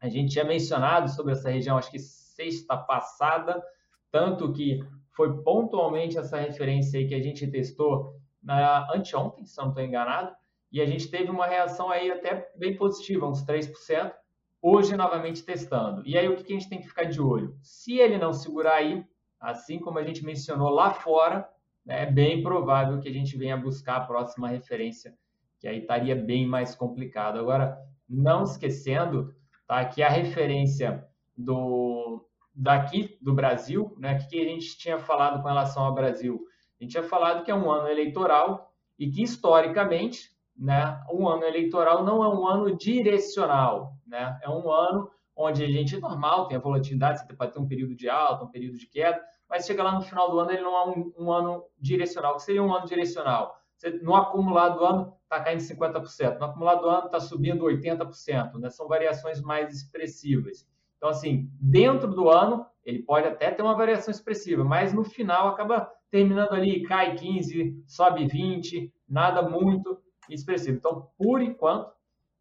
A 0.00 0.08
gente 0.08 0.32
tinha 0.32 0.44
mencionado 0.44 1.08
sobre 1.10 1.32
essa 1.32 1.48
região, 1.48 1.78
acho 1.78 1.92
que 1.92 2.00
sexta 2.00 2.76
passada, 2.76 3.62
tanto 4.10 4.52
que 4.52 4.80
foi 5.18 5.42
pontualmente 5.42 6.16
essa 6.16 6.38
referência 6.38 7.00
aí 7.00 7.08
que 7.08 7.14
a 7.14 7.20
gente 7.20 7.44
testou 7.48 8.14
na 8.40 8.86
anteontem, 8.94 9.44
se 9.44 9.58
não 9.58 9.70
estou 9.70 9.82
enganado, 9.82 10.32
e 10.70 10.80
a 10.80 10.86
gente 10.86 11.10
teve 11.10 11.28
uma 11.28 11.44
reação 11.44 11.90
aí 11.90 12.08
até 12.08 12.52
bem 12.56 12.76
positiva, 12.76 13.26
uns 13.26 13.44
3%, 13.44 14.12
hoje 14.62 14.96
novamente 14.96 15.42
testando. 15.42 16.06
E 16.06 16.16
aí 16.16 16.28
o 16.28 16.36
que 16.36 16.52
a 16.52 16.56
gente 16.56 16.68
tem 16.68 16.80
que 16.80 16.86
ficar 16.86 17.02
de 17.02 17.20
olho? 17.20 17.58
Se 17.60 17.98
ele 17.98 18.16
não 18.16 18.32
segurar 18.32 18.74
aí, 18.74 19.04
assim 19.40 19.80
como 19.80 19.98
a 19.98 20.04
gente 20.04 20.24
mencionou 20.24 20.68
lá 20.68 20.92
fora, 20.92 21.48
né, 21.84 22.04
é 22.04 22.06
bem 22.06 22.40
provável 22.40 23.00
que 23.00 23.08
a 23.08 23.12
gente 23.12 23.36
venha 23.36 23.56
buscar 23.56 23.96
a 23.96 24.06
próxima 24.06 24.46
referência, 24.46 25.18
que 25.58 25.66
aí 25.66 25.80
estaria 25.80 26.14
bem 26.14 26.46
mais 26.46 26.76
complicado. 26.76 27.40
Agora, 27.40 27.76
não 28.08 28.44
esquecendo 28.44 29.34
tá, 29.66 29.84
que 29.84 30.00
a 30.00 30.08
referência 30.08 31.04
do 31.36 32.24
daqui 32.58 33.16
do 33.22 33.32
Brasil, 33.32 33.94
né, 33.96 34.16
o 34.16 34.28
que 34.28 34.40
a 34.40 34.44
gente 34.44 34.76
tinha 34.76 34.98
falado 34.98 35.40
com 35.40 35.46
relação 35.46 35.84
ao 35.84 35.94
Brasil? 35.94 36.44
A 36.78 36.82
gente 36.82 36.90
tinha 36.90 37.04
falado 37.04 37.44
que 37.44 37.50
é 37.50 37.54
um 37.54 37.70
ano 37.70 37.88
eleitoral 37.88 38.72
e 38.98 39.08
que 39.08 39.22
historicamente 39.22 40.36
né, 40.56 41.00
um 41.12 41.28
ano 41.28 41.44
eleitoral 41.44 42.04
não 42.04 42.22
é 42.24 42.28
um 42.28 42.46
ano 42.46 42.76
direcional, 42.76 43.96
né? 44.04 44.36
É 44.42 44.50
um 44.50 44.68
ano 44.72 45.08
onde 45.36 45.62
a 45.62 45.68
gente 45.68 45.94
é 45.94 46.00
normal, 46.00 46.48
tem 46.48 46.56
a 46.56 46.60
volatilidade, 46.60 47.20
você 47.20 47.32
pode 47.32 47.52
ter 47.52 47.60
um 47.60 47.68
período 47.68 47.94
de 47.94 48.08
alta, 48.10 48.44
um 48.44 48.50
período 48.50 48.76
de 48.76 48.86
queda, 48.88 49.22
mas 49.48 49.64
chega 49.64 49.84
lá 49.84 49.92
no 49.92 50.02
final 50.02 50.28
do 50.28 50.40
ano, 50.40 50.50
ele 50.50 50.62
não 50.62 50.76
é 50.76 50.88
um, 50.88 51.12
um 51.16 51.32
ano 51.32 51.64
direcional. 51.78 52.32
O 52.32 52.36
que 52.36 52.42
seria 52.42 52.62
um 52.62 52.74
ano 52.74 52.86
direcional? 52.86 53.56
Você, 53.76 53.90
no 53.90 54.16
acumulado 54.16 54.78
do 54.78 54.84
ano 54.84 55.16
está 55.22 55.40
caindo 55.40 55.60
50%, 55.60 56.38
no 56.38 56.46
acumulado 56.46 56.80
do 56.80 56.88
ano 56.88 57.06
está 57.06 57.20
subindo 57.20 57.64
80%, 57.64 58.54
né? 58.58 58.68
São 58.68 58.88
variações 58.88 59.40
mais 59.40 59.72
expressivas. 59.72 60.66
Então, 60.98 61.08
assim, 61.08 61.48
dentro 61.60 62.08
do 62.08 62.28
ano, 62.28 62.66
ele 62.84 63.02
pode 63.02 63.26
até 63.26 63.50
ter 63.50 63.62
uma 63.62 63.76
variação 63.76 64.10
expressiva, 64.10 64.62
mas 64.64 64.92
no 64.92 65.04
final 65.04 65.48
acaba 65.48 65.90
terminando 66.10 66.52
ali, 66.52 66.82
cai 66.82 67.14
15, 67.14 67.82
sobe 67.86 68.26
20, 68.26 68.92
nada 69.08 69.42
muito 69.42 69.98
expressivo. 70.28 70.76
Então, 70.76 71.08
por 71.16 71.40
enquanto, 71.40 71.92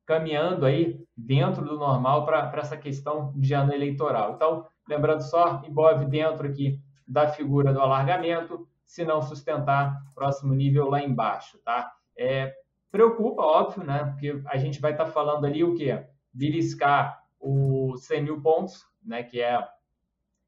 caminhando 0.06 0.66
aí 0.66 1.00
dentro 1.16 1.66
do 1.66 1.78
normal 1.78 2.26
para 2.26 2.52
essa 2.56 2.78
questão 2.78 3.34
de 3.36 3.54
ano 3.54 3.74
eleitoral. 3.74 4.34
Então, 4.34 4.66
lembrando 4.88 5.22
só, 5.22 5.62
Ibov 5.66 6.06
dentro 6.06 6.48
aqui 6.48 6.80
da 7.08 7.28
figura 7.28 7.74
do 7.74 7.82
alargamento, 7.82 8.68
se 8.86 9.04
não 9.04 9.22
sustentar, 9.22 10.02
próximo 10.16 10.54
nível 10.54 10.90
lá 10.90 11.04
embaixo, 11.04 11.58
tá? 11.60 11.92
É, 12.18 12.54
preocupa, 12.90 13.42
óbvio, 13.42 13.84
né? 13.84 14.06
Porque 14.06 14.42
a 14.46 14.58
gente 14.58 14.80
vai 14.80 14.92
estar 14.92 15.06
tá 15.06 15.12
falando 15.12 15.46
ali 15.46 15.64
o 15.64 15.76
quê? 15.76 16.06
Beliscar 16.34 17.22
os 17.40 18.06
100 18.06 18.24
mil 18.24 18.42
pontos, 18.42 18.86
né? 19.04 19.24
Que 19.24 19.42
é, 19.42 19.66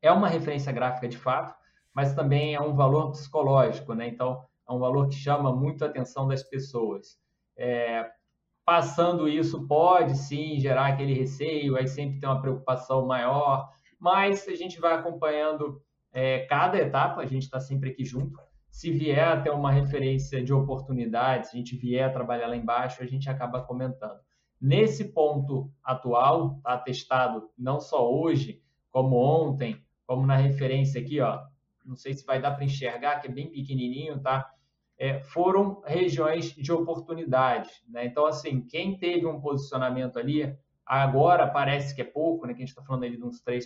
é 0.02 0.12
uma 0.12 0.28
referência 0.28 0.72
gráfica 0.72 1.08
de 1.08 1.18
fato, 1.18 1.56
mas 1.94 2.14
também 2.14 2.56
é 2.56 2.62
um 2.62 2.76
valor 2.76 3.12
psicológico, 3.12 3.94
né? 3.94 4.08
Então, 4.08 4.46
é 4.68 4.72
um 4.72 4.80
valor 4.80 5.08
que 5.08 5.16
chama 5.16 5.54
muito 5.56 5.84
a 5.84 5.88
atenção 5.88 6.28
das 6.28 6.44
pessoas. 6.44 7.18
É, 7.58 8.10
passando 8.64 9.28
isso 9.28 9.66
pode 9.66 10.16
sim 10.16 10.60
gerar 10.60 10.88
aquele 10.88 11.14
receio, 11.14 11.76
aí 11.76 11.88
sempre 11.88 12.20
tem 12.20 12.30
uma 12.30 12.40
preocupação 12.40 13.06
maior, 13.06 13.68
mas 14.00 14.48
a 14.48 14.56
gente 14.56 14.80
vai 14.80 14.94
acompanhando 14.94 15.82
é, 16.12 16.46
cada 16.46 16.78
etapa, 16.78 17.22
a 17.22 17.26
gente 17.26 17.44
está 17.44 17.60
sempre 17.60 17.90
aqui 17.90 18.06
junto. 18.06 18.40
Se 18.70 18.92
vier 18.92 19.28
até 19.28 19.52
uma 19.52 19.72
referência 19.72 20.44
de 20.44 20.54
oportunidades, 20.54 21.50
a 21.50 21.58
gente 21.58 21.76
vier 21.76 22.14
trabalhar 22.14 22.48
lá 22.48 22.56
embaixo, 22.56 23.02
a 23.02 23.06
gente 23.08 23.30
acaba 23.30 23.62
comentando. 23.62 24.20
Nesse 24.60 25.06
ponto 25.06 25.72
atual, 25.84 26.56
está 26.58 26.78
testado 26.78 27.50
não 27.58 27.80
só 27.80 28.12
hoje, 28.12 28.62
como 28.92 29.16
ontem, 29.16 29.82
como 30.06 30.26
na 30.26 30.36
referência 30.36 31.02
aqui, 31.02 31.20
ó. 31.22 31.42
Não 31.86 31.96
sei 31.96 32.14
se 32.14 32.26
vai 32.26 32.42
dar 32.42 32.52
para 32.52 32.66
enxergar, 32.66 33.20
que 33.20 33.28
é 33.28 33.32
bem 33.32 33.50
pequenininho, 33.50 34.20
tá? 34.20 34.52
é, 35.00 35.18
foram 35.22 35.82
regiões 35.86 36.54
de 36.54 36.72
oportunidade. 36.74 37.70
Né? 37.88 38.06
Então, 38.06 38.26
assim, 38.26 38.62
quem 38.62 38.98
teve 38.98 39.26
um 39.26 39.40
posicionamento 39.40 40.20
ali, 40.20 40.54
agora 40.86 41.48
parece 41.48 41.96
que 41.96 42.02
é 42.02 42.06
pouco, 42.06 42.46
né? 42.46 42.54
que 42.54 42.58
a 42.62 42.66
gente 42.66 42.70
está 42.70 42.84
falando 42.84 43.06
ali 43.06 43.16
de 43.16 43.24
uns 43.24 43.42
3%, 43.42 43.66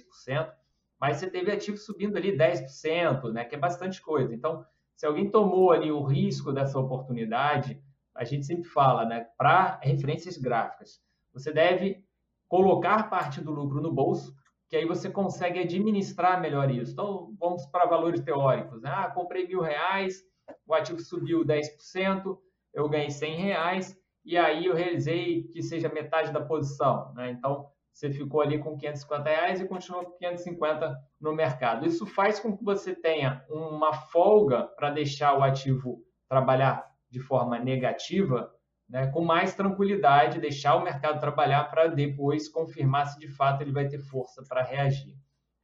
mas 1.01 1.17
você 1.17 1.29
teve 1.29 1.51
ativo 1.51 1.75
subindo 1.75 2.15
ali 2.15 2.37
10%, 2.37 3.33
né? 3.33 3.43
que 3.43 3.55
é 3.55 3.57
bastante 3.57 3.99
coisa. 3.99 4.33
Então, 4.33 4.63
se 4.95 5.07
alguém 5.07 5.29
tomou 5.29 5.71
ali 5.71 5.91
o 5.91 6.03
risco 6.03 6.53
dessa 6.53 6.77
oportunidade, 6.77 7.81
a 8.15 8.23
gente 8.23 8.45
sempre 8.45 8.63
fala, 8.63 9.05
né? 9.05 9.27
para 9.37 9.79
referências 9.81 10.37
gráficas, 10.37 11.01
você 11.33 11.51
deve 11.51 12.03
colocar 12.47 13.09
parte 13.09 13.41
do 13.41 13.51
lucro 13.51 13.81
no 13.81 13.91
bolso, 13.91 14.35
que 14.69 14.75
aí 14.75 14.85
você 14.85 15.09
consegue 15.09 15.59
administrar 15.59 16.39
melhor 16.39 16.69
isso. 16.69 16.93
Então, 16.93 17.33
vamos 17.39 17.65
para 17.67 17.85
valores 17.85 18.21
teóricos. 18.21 18.81
Né? 18.81 18.91
Ah, 18.93 19.09
comprei 19.09 19.47
mil 19.47 19.61
reais, 19.61 20.23
o 20.65 20.73
ativo 20.73 20.99
subiu 20.99 21.43
10%, 21.45 22.37
eu 22.73 22.89
ganhei 22.89 23.09
100 23.09 23.35
reais, 23.35 23.99
e 24.25 24.37
aí 24.37 24.65
eu 24.65 24.73
realizei 24.73 25.43
que 25.43 25.61
seja 25.61 25.89
metade 25.89 26.31
da 26.31 26.41
posição. 26.41 27.13
Né? 27.13 27.31
Então, 27.31 27.67
você 27.93 28.11
ficou 28.11 28.41
ali 28.41 28.57
com 28.57 28.75
550 28.77 29.29
reais 29.29 29.61
e 29.61 29.67
continuou 29.67 30.05
com 30.05 30.17
550 30.17 30.99
no 31.21 31.33
mercado. 31.33 31.85
Isso 31.85 32.05
faz 32.05 32.39
com 32.39 32.57
que 32.57 32.63
você 32.63 32.95
tenha 32.95 33.45
uma 33.49 33.93
folga 33.93 34.63
para 34.63 34.89
deixar 34.89 35.37
o 35.37 35.43
ativo 35.43 36.03
trabalhar 36.27 36.92
de 37.13 37.19
forma 37.19 37.59
negativa, 37.59 38.51
né, 38.89 39.07
com 39.07 39.23
mais 39.23 39.53
tranquilidade, 39.53 40.41
deixar 40.41 40.75
o 40.75 40.83
mercado 40.83 41.19
trabalhar 41.19 41.65
para 41.65 41.87
depois 41.87 42.49
confirmar 42.49 43.05
se 43.05 43.19
de 43.19 43.27
fato 43.27 43.61
ele 43.61 43.71
vai 43.71 43.87
ter 43.87 43.99
força 43.99 44.43
para 44.49 44.63
reagir. 44.63 45.15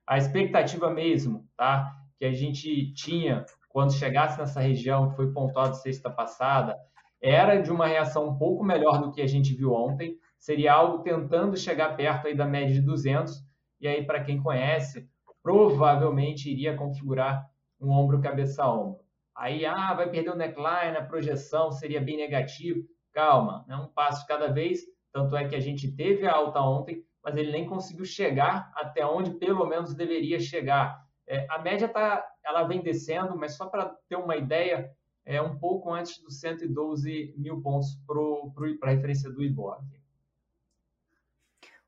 A 0.08 0.18
expectativa 0.18 0.91
mesmo, 0.91 1.48
tá, 1.58 1.91
que 2.18 2.25
a 2.25 2.32
gente 2.32 2.94
tinha 2.94 3.46
quando 3.70 3.94
chegasse 3.94 4.39
nessa 4.39 4.60
região, 4.60 5.10
que 5.10 5.15
foi 5.15 5.32
pontuado 5.32 5.75
sexta 5.75 6.10
passada, 6.10 6.77
era 7.22 7.62
de 7.62 7.72
uma 7.72 7.88
reação 7.88 8.29
um 8.29 8.38
pouco 8.38 8.63
melhor 8.63 9.01
do 9.01 9.12
que 9.12 9.22
a 9.22 9.27
gente 9.27 9.53
viu 9.53 9.74
ontem, 9.74 10.18
seria 10.38 10.74
algo 10.74 11.03
tentando 11.03 11.58
chegar 11.58 11.96
perto 11.96 12.27
aí 12.27 12.36
da 12.36 12.46
média 12.46 12.74
de 12.74 12.82
200, 12.82 13.44
e 13.79 13.88
aí, 13.88 14.06
para 14.06 14.24
quem 14.24 14.41
conhece, 14.41 15.08
provavelmente 15.41 16.51
iria 16.51 16.75
configurar 16.75 17.48
um 17.79 17.91
ombro 17.91 18.22
cabeça 18.22 18.68
ombro. 18.68 19.00
Aí, 19.39 19.65
ah, 19.65 19.93
vai 19.93 20.10
perder 20.10 20.31
o 20.31 20.36
neckline, 20.36 20.98
a 20.98 21.05
projeção 21.05 21.72
seria 21.72 22.01
bem 22.01 22.17
negativo. 22.17 22.84
Calma, 23.13 23.63
né? 23.69 23.75
um 23.77 23.88
passo 23.88 24.27
cada 24.27 24.51
vez. 24.51 24.81
Tanto 25.13 25.34
é 25.38 25.48
que 25.48 25.55
a 25.55 25.62
gente 25.62 25.89
teve 25.96 26.27
a 26.27 26.34
alta 26.36 26.60
ontem, 26.60 27.05
mas 27.24 27.38
ele 27.38 27.50
nem 27.50 27.65
conseguiu 27.65 28.03
chegar 28.03 28.69
até 28.75 29.05
onde 29.05 29.31
pelo 29.31 29.65
menos 29.65 29.96
deveria 29.96 30.41
chegar. 30.41 31.01
É, 31.25 31.48
a 31.50 31.58
média 31.58 31.88
tá, 31.88 32.22
ela 32.43 32.63
vem 32.63 32.81
descendo, 32.81 33.38
mas 33.38 33.55
só 33.55 33.67
para 33.67 33.96
ter 34.10 34.17
uma 34.17 34.36
ideia, 34.36 34.91
é 35.25 35.41
um 35.41 35.58
pouco 35.58 35.93
antes 35.93 36.22
dos 36.22 36.41
112 36.41 37.34
mil 37.38 37.62
pontos 37.62 37.98
para 38.05 38.89
a 38.89 38.93
referência 38.93 39.31
do 39.31 39.41
IBOV. 39.41 39.99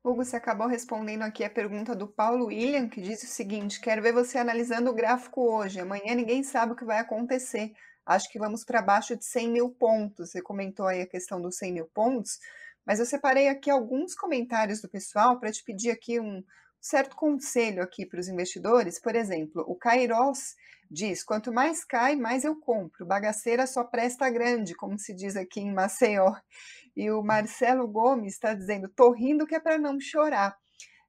Hugo, 0.04 0.24
você 0.24 0.34
acabou 0.34 0.66
respondendo 0.66 1.22
aqui 1.22 1.44
a 1.44 1.50
pergunta 1.50 1.94
do 1.94 2.08
Paulo 2.08 2.46
William, 2.46 2.88
que 2.88 3.00
disse 3.00 3.24
o 3.24 3.28
seguinte: 3.28 3.80
quero 3.80 4.02
ver 4.02 4.12
você 4.12 4.36
analisando 4.36 4.90
o 4.90 4.94
gráfico 4.94 5.40
hoje. 5.42 5.78
Amanhã 5.78 6.14
ninguém 6.16 6.42
sabe 6.42 6.72
o 6.72 6.76
que 6.76 6.84
vai 6.84 6.98
acontecer. 6.98 7.72
Acho 8.04 8.28
que 8.28 8.38
vamos 8.38 8.64
para 8.64 8.82
baixo 8.82 9.16
de 9.16 9.24
100 9.24 9.50
mil 9.52 9.70
pontos. 9.70 10.30
Você 10.32 10.42
comentou 10.42 10.88
aí 10.88 11.02
a 11.02 11.06
questão 11.06 11.40
dos 11.40 11.56
100 11.56 11.72
mil 11.72 11.86
pontos, 11.94 12.40
mas 12.84 12.98
eu 12.98 13.06
separei 13.06 13.46
aqui 13.48 13.70
alguns 13.70 14.12
comentários 14.12 14.82
do 14.82 14.88
pessoal 14.88 15.38
para 15.38 15.52
te 15.52 15.62
pedir 15.62 15.92
aqui 15.92 16.18
um 16.18 16.42
certo 16.82 17.14
conselho 17.14 17.80
aqui 17.80 18.04
para 18.04 18.18
os 18.18 18.28
investidores. 18.28 19.00
Por 19.00 19.14
exemplo, 19.14 19.64
o 19.68 19.76
Kairos 19.76 20.56
diz: 20.90 21.22
quanto 21.22 21.52
mais 21.52 21.84
cai, 21.84 22.16
mais 22.16 22.44
eu 22.44 22.56
compro. 22.56 23.06
Bagaceira 23.06 23.66
só 23.66 23.84
presta 23.84 24.28
grande, 24.28 24.74
como 24.74 24.98
se 24.98 25.14
diz 25.14 25.36
aqui 25.36 25.60
em 25.60 25.72
Maceió. 25.72 26.34
E 26.96 27.10
o 27.10 27.22
Marcelo 27.22 27.86
Gomes 27.86 28.34
está 28.34 28.52
dizendo: 28.52 28.88
tô 28.88 29.12
rindo 29.12 29.46
que 29.46 29.54
é 29.54 29.60
para 29.60 29.78
não 29.78 30.00
chorar. 30.00 30.58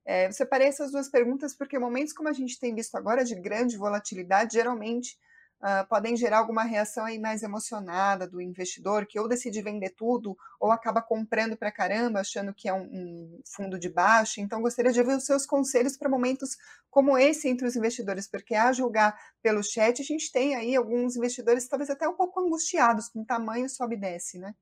É, 0.06 0.28
eu 0.28 0.34
separei 0.34 0.68
essas 0.68 0.92
duas 0.92 1.10
perguntas 1.10 1.56
porque 1.56 1.80
momentos 1.80 2.14
como 2.14 2.30
a 2.30 2.34
gente 2.34 2.60
tem 2.60 2.76
visto 2.76 2.96
agora 2.96 3.24
de 3.24 3.36
grande 3.36 3.78
volatilidade, 3.78 4.54
geralmente 4.54 5.18
uh, 5.64 5.88
podem 5.88 6.16
gerar 6.18 6.40
alguma 6.40 6.64
reação 6.64 7.06
aí 7.06 7.18
mais 7.18 7.42
emocionada 7.42 8.28
do 8.28 8.42
investidor, 8.42 9.06
que 9.06 9.18
ou 9.18 9.28
decide 9.28 9.62
vender 9.62 9.92
tudo, 9.92 10.38
ou 10.60 10.72
acaba 10.72 11.02
comprando 11.02 11.56
para 11.56 11.72
caramba, 11.72 12.20
achando 12.20 12.54
que 12.54 12.68
é 12.68 12.74
um, 12.74 12.84
um 12.84 13.42
fundo 13.46 13.80
de 13.80 13.90
baixo. 13.90 14.42
Então, 14.42 14.62
gostaria 14.62 14.92
de 14.92 15.00
ouvir 15.00 15.16
os 15.16 15.26
seus 15.26 15.46
conselhos 15.46 15.96
para 15.96 16.10
momentos 16.10 16.58
como 16.90 17.18
esse 17.18 17.48
entre 17.48 17.66
os 17.66 17.76
investidores, 17.76 18.30
porque 18.30 18.54
a 18.54 18.74
julgar 18.74 19.18
pelo 19.42 19.64
chat, 19.64 20.02
a 20.02 20.06
gente 20.06 20.32
tem 20.32 20.56
aí 20.56 20.76
alguns 20.76 21.16
investidores 21.16 21.68
talvez 21.68 21.90
até 21.90 22.08
um 22.08 22.16
pouco 22.16 22.40
angustiados 22.42 23.08
com 23.08 23.22
o 23.22 23.26
tamanho 23.26 23.70
sobe 23.70 23.96
e 23.96 24.00
desce, 24.00 24.38
né? 24.38 24.54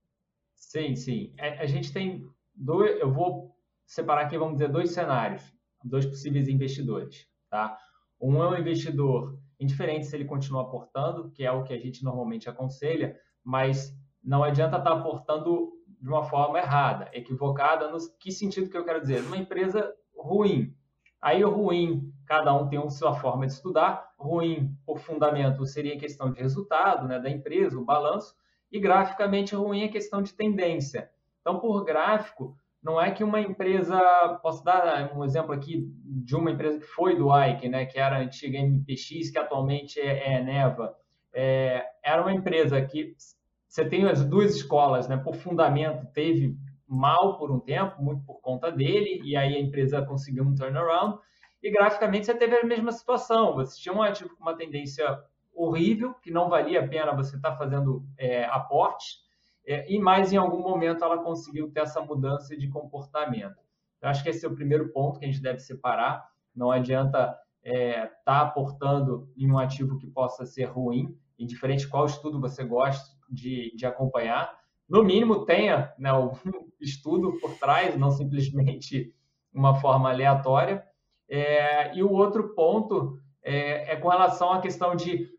Sim, 0.55 0.95
sim. 0.95 1.33
A, 1.39 1.47
é, 1.47 1.59
a 1.59 1.65
gente 1.65 1.91
tem 1.91 2.29
dois, 2.53 2.99
eu 2.99 3.11
vou 3.11 3.57
separar 3.85 4.21
aqui, 4.21 4.37
vamos 4.37 4.53
dizer, 4.53 4.69
dois 4.69 4.91
cenários, 4.91 5.43
dois 5.83 6.05
possíveis 6.05 6.47
investidores, 6.47 7.27
tá? 7.49 7.77
Um 8.21 8.41
é 8.41 8.49
um 8.49 8.57
investidor 8.57 9.40
indiferente 9.61 10.07
se 10.07 10.15
ele 10.15 10.25
continua 10.25 10.63
aportando, 10.63 11.29
que 11.29 11.45
é 11.45 11.51
o 11.51 11.63
que 11.63 11.73
a 11.73 11.79
gente 11.79 12.03
normalmente 12.03 12.49
aconselha, 12.49 13.15
mas 13.43 13.95
não 14.23 14.43
adianta 14.43 14.77
estar 14.77 14.91
aportando 14.91 15.71
de 16.01 16.09
uma 16.09 16.23
forma 16.23 16.57
errada, 16.57 17.09
equivocada, 17.13 17.91
no 17.91 17.97
que 18.19 18.31
sentido 18.31 18.69
que 18.69 18.77
eu 18.77 18.83
quero 18.83 18.99
dizer? 18.99 19.21
Uma 19.21 19.37
empresa 19.37 19.93
ruim. 20.17 20.75
Aí 21.21 21.45
o 21.45 21.49
ruim, 21.51 22.11
cada 22.25 22.51
um 22.55 22.67
tem 22.67 22.79
a 22.79 22.89
sua 22.89 23.13
forma 23.13 23.45
de 23.45 23.53
estudar, 23.53 24.11
ruim 24.17 24.75
por 24.83 24.97
fundamento 24.97 25.63
seria 25.67 25.99
questão 25.99 26.31
de 26.31 26.41
resultado 26.41 27.07
né, 27.07 27.19
da 27.19 27.29
empresa, 27.29 27.77
o 27.77 27.85
balanço, 27.85 28.33
e 28.71 28.79
graficamente 28.79 29.53
ruim 29.53 29.83
é 29.83 29.87
questão 29.87 30.23
de 30.23 30.33
tendência. 30.33 31.11
Então, 31.41 31.59
por 31.59 31.83
gráfico, 31.83 32.55
não 32.83 32.99
é 32.99 33.11
que 33.11 33.23
uma 33.23 33.39
empresa, 33.39 33.99
posso 34.41 34.63
dar 34.63 35.15
um 35.15 35.23
exemplo 35.23 35.53
aqui 35.53 35.87
de 36.03 36.35
uma 36.35 36.51
empresa 36.51 36.79
que 36.79 36.85
foi 36.85 37.15
do 37.15 37.29
Ike, 37.35 37.69
né, 37.69 37.85
que 37.85 37.99
era 37.99 38.17
a 38.17 38.21
antiga 38.21 38.59
MPX, 38.59 39.29
que 39.29 39.37
atualmente 39.37 39.99
é, 39.99 40.33
é 40.33 40.43
Neva. 40.43 40.95
É, 41.33 41.85
era 42.03 42.21
uma 42.21 42.33
empresa 42.33 42.81
que 42.81 43.15
você 43.67 43.85
tem 43.85 44.05
as 44.05 44.25
duas 44.25 44.55
escolas, 44.55 45.07
né, 45.07 45.15
por 45.15 45.35
fundamento 45.35 46.07
teve 46.13 46.57
mal 46.87 47.37
por 47.37 47.51
um 47.51 47.59
tempo, 47.59 48.01
muito 48.01 48.23
por 48.25 48.41
conta 48.41 48.71
dele, 48.71 49.21
e 49.23 49.37
aí 49.37 49.55
a 49.55 49.61
empresa 49.61 50.01
conseguiu 50.01 50.43
um 50.43 50.55
turnaround, 50.55 51.19
e 51.63 51.71
graficamente 51.71 52.25
você 52.25 52.33
teve 52.33 52.57
a 52.57 52.65
mesma 52.65 52.91
situação, 52.91 53.53
você 53.53 53.79
tinha 53.79 53.93
um 53.93 54.01
ativo 54.01 54.35
com 54.35 54.41
uma 54.41 54.57
tendência 54.57 55.05
horrível, 55.53 56.15
que 56.15 56.31
não 56.31 56.49
valia 56.49 56.83
a 56.83 56.87
pena 56.87 57.15
você 57.15 57.35
estar 57.35 57.51
tá 57.51 57.57
fazendo 57.57 58.03
é, 58.17 58.43
aportes, 58.45 59.19
e 59.65 59.99
mais 59.99 60.33
em 60.33 60.37
algum 60.37 60.59
momento 60.59 61.03
ela 61.03 61.23
conseguiu 61.23 61.71
ter 61.71 61.81
essa 61.81 62.01
mudança 62.01 62.57
de 62.57 62.67
comportamento. 62.67 63.59
Eu 64.01 64.09
acho 64.09 64.23
que 64.23 64.29
esse 64.29 64.45
é 64.45 64.49
o 64.49 64.55
primeiro 64.55 64.91
ponto 64.91 65.19
que 65.19 65.25
a 65.25 65.27
gente 65.27 65.41
deve 65.41 65.59
separar. 65.59 66.27
Não 66.55 66.71
adianta 66.71 67.37
estar 67.63 67.77
é, 67.77 68.07
tá 68.25 68.41
aportando 68.41 69.31
em 69.37 69.49
um 69.49 69.59
ativo 69.59 69.97
que 69.97 70.07
possa 70.07 70.45
ser 70.45 70.65
ruim, 70.65 71.15
indiferente 71.37 71.87
qual 71.87 72.05
estudo 72.05 72.41
você 72.41 72.63
gosta 72.63 73.15
de, 73.29 73.73
de 73.75 73.85
acompanhar. 73.85 74.51
No 74.89 75.03
mínimo, 75.03 75.45
tenha 75.45 75.93
né, 75.97 76.09
algum 76.09 76.35
estudo 76.81 77.37
por 77.39 77.57
trás, 77.57 77.97
não 77.97 78.11
simplesmente 78.11 79.13
uma 79.53 79.75
forma 79.75 80.09
aleatória. 80.09 80.83
É, 81.29 81.95
e 81.95 82.03
o 82.03 82.11
outro 82.11 82.53
ponto 82.55 83.17
é, 83.43 83.93
é 83.93 83.95
com 83.95 84.09
relação 84.09 84.51
à 84.51 84.59
questão 84.59 84.95
de 84.95 85.29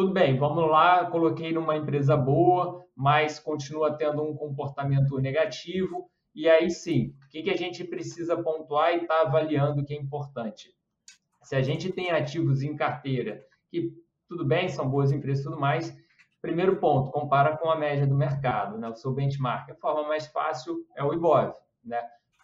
tudo 0.00 0.14
bem, 0.14 0.38
vamos 0.38 0.66
lá, 0.66 1.04
coloquei 1.10 1.52
numa 1.52 1.76
empresa 1.76 2.16
boa, 2.16 2.82
mas 2.96 3.38
continua 3.38 3.98
tendo 3.98 4.22
um 4.22 4.34
comportamento 4.34 5.18
negativo. 5.18 6.10
E 6.34 6.48
aí 6.48 6.70
sim, 6.70 7.14
o 7.26 7.28
que, 7.28 7.42
que 7.42 7.50
a 7.50 7.56
gente 7.56 7.84
precisa 7.84 8.42
pontuar 8.42 8.94
e 8.94 9.02
estar 9.02 9.16
tá 9.16 9.20
avaliando 9.20 9.84
que 9.84 9.92
é 9.92 9.98
importante? 9.98 10.74
Se 11.42 11.54
a 11.54 11.60
gente 11.60 11.92
tem 11.92 12.10
ativos 12.12 12.62
em 12.62 12.74
carteira, 12.74 13.44
que 13.70 13.92
tudo 14.26 14.42
bem, 14.42 14.70
são 14.70 14.88
boas 14.88 15.12
empresas 15.12 15.44
e 15.44 15.48
tudo 15.48 15.60
mais, 15.60 15.94
primeiro 16.40 16.76
ponto, 16.76 17.10
compara 17.10 17.58
com 17.58 17.68
a 17.68 17.76
média 17.76 18.06
do 18.06 18.14
mercado, 18.14 18.78
né? 18.78 18.88
o 18.88 18.96
seu 18.96 19.12
benchmark. 19.12 19.70
A 19.70 19.74
forma 19.74 20.08
mais 20.08 20.26
fácil 20.28 20.78
é 20.96 21.04
o 21.04 21.12
IBOV. 21.12 21.52
Né? 21.84 22.00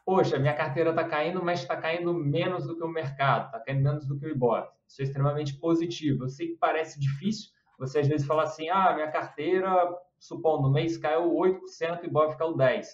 Poxa, 0.07 0.39
minha 0.39 0.55
carteira 0.55 0.91
está 0.91 1.03
caindo, 1.03 1.45
mas 1.45 1.63
está 1.63 1.77
caindo 1.77 2.15
menos 2.15 2.65
do 2.65 2.77
que 2.77 2.85
o 2.85 2.89
mercado, 2.89 3.47
está 3.47 3.59
caindo 3.59 3.83
menos 3.83 4.07
do 4.07 4.17
que 4.17 4.25
o 4.25 4.31
IBOV. 4.31 4.69
Isso 4.87 5.03
é 5.03 5.05
extremamente 5.05 5.59
positivo. 5.59 6.23
Eu 6.23 6.29
sei 6.29 6.51
que 6.51 6.57
parece 6.59 7.01
difícil, 7.01 7.51
você 7.77 7.99
às 7.99 8.07
vezes 8.07 8.25
fala 8.25 8.45
assim, 8.45 8.69
ah, 8.69 8.95
minha 8.95 9.11
carteira, 9.11 9.69
supondo, 10.17 10.69
no 10.69 10.73
mês 10.73 10.97
caiu 10.97 11.35
8% 11.35 12.05
e 12.05 12.07
o 12.07 12.07
IBOV 12.07 12.37
caiu 12.37 12.57
10%. 12.57 12.85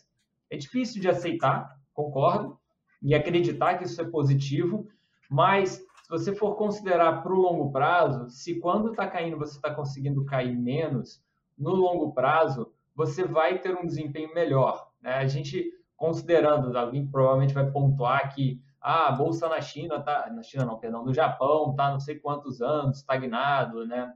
É 0.48 0.56
difícil 0.56 1.02
de 1.02 1.08
aceitar, 1.10 1.78
concordo, 1.92 2.58
e 3.02 3.14
acreditar 3.14 3.76
que 3.76 3.84
isso 3.84 4.00
é 4.00 4.04
positivo, 4.04 4.88
mas 5.28 5.84
se 6.04 6.08
você 6.08 6.34
for 6.34 6.56
considerar 6.56 7.22
para 7.22 7.32
o 7.34 7.40
longo 7.40 7.70
prazo, 7.70 8.30
se 8.30 8.58
quando 8.58 8.90
está 8.90 9.06
caindo 9.06 9.36
você 9.36 9.56
está 9.56 9.74
conseguindo 9.74 10.24
cair 10.24 10.56
menos, 10.56 11.22
no 11.58 11.74
longo 11.74 12.14
prazo 12.14 12.72
você 12.94 13.22
vai 13.22 13.58
ter 13.58 13.76
um 13.76 13.86
desempenho 13.86 14.32
melhor. 14.32 14.90
Né? 15.02 15.12
A 15.12 15.26
gente, 15.26 15.70
considerando, 16.02 16.76
alguém 16.76 17.06
provavelmente 17.06 17.54
vai 17.54 17.70
pontuar 17.70 18.34
que 18.34 18.60
ah, 18.80 19.06
a 19.06 19.12
bolsa 19.12 19.48
na 19.48 19.60
China 19.60 20.00
tá, 20.00 20.28
na 20.34 20.42
China 20.42 20.64
não, 20.64 20.76
perdão, 20.76 21.04
no 21.04 21.14
Japão 21.14 21.76
tá 21.76 21.92
não 21.92 22.00
sei 22.00 22.18
quantos 22.18 22.60
anos 22.60 22.98
estagnado, 22.98 23.86
né? 23.86 24.12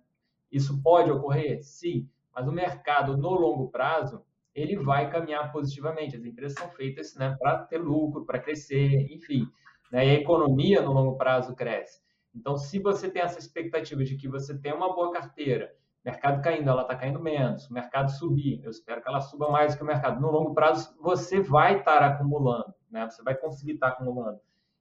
Isso 0.50 0.82
pode 0.82 1.12
ocorrer? 1.12 1.62
Sim, 1.62 2.08
mas 2.34 2.48
o 2.48 2.50
mercado 2.50 3.16
no 3.16 3.30
longo 3.30 3.68
prazo 3.68 4.20
ele 4.52 4.74
vai 4.76 5.08
caminhar 5.08 5.52
positivamente. 5.52 6.16
As 6.16 6.24
empresas 6.24 6.58
são 6.58 6.68
feitas 6.70 7.14
né, 7.14 7.36
para 7.38 7.58
ter 7.58 7.78
lucro, 7.78 8.26
para 8.26 8.40
crescer, 8.40 9.06
enfim. 9.12 9.46
Né, 9.92 10.08
e 10.08 10.10
a 10.10 10.14
economia 10.14 10.82
no 10.82 10.92
longo 10.92 11.16
prazo 11.16 11.54
cresce. 11.54 12.00
Então, 12.34 12.56
se 12.56 12.80
você 12.80 13.08
tem 13.08 13.22
essa 13.22 13.38
expectativa 13.38 14.02
de 14.02 14.16
que 14.16 14.26
você 14.26 14.58
tem 14.58 14.72
uma 14.72 14.92
boa 14.92 15.12
carteira, 15.12 15.72
mercado 16.06 16.40
caindo, 16.40 16.70
ela 16.70 16.82
está 16.82 16.94
caindo 16.94 17.20
menos, 17.20 17.68
o 17.68 17.72
mercado 17.72 18.12
subir, 18.12 18.62
eu 18.62 18.70
espero 18.70 19.02
que 19.02 19.08
ela 19.08 19.20
suba 19.20 19.50
mais 19.50 19.74
do 19.74 19.78
que 19.78 19.82
o 19.82 19.86
mercado. 19.86 20.20
No 20.20 20.30
longo 20.30 20.54
prazo, 20.54 20.96
você 21.00 21.40
vai 21.40 21.78
estar 21.78 22.00
acumulando, 22.00 22.72
né? 22.88 23.10
você 23.10 23.22
vai 23.24 23.34
conseguir 23.34 23.72
estar 23.72 23.88
acumulando. 23.88 24.38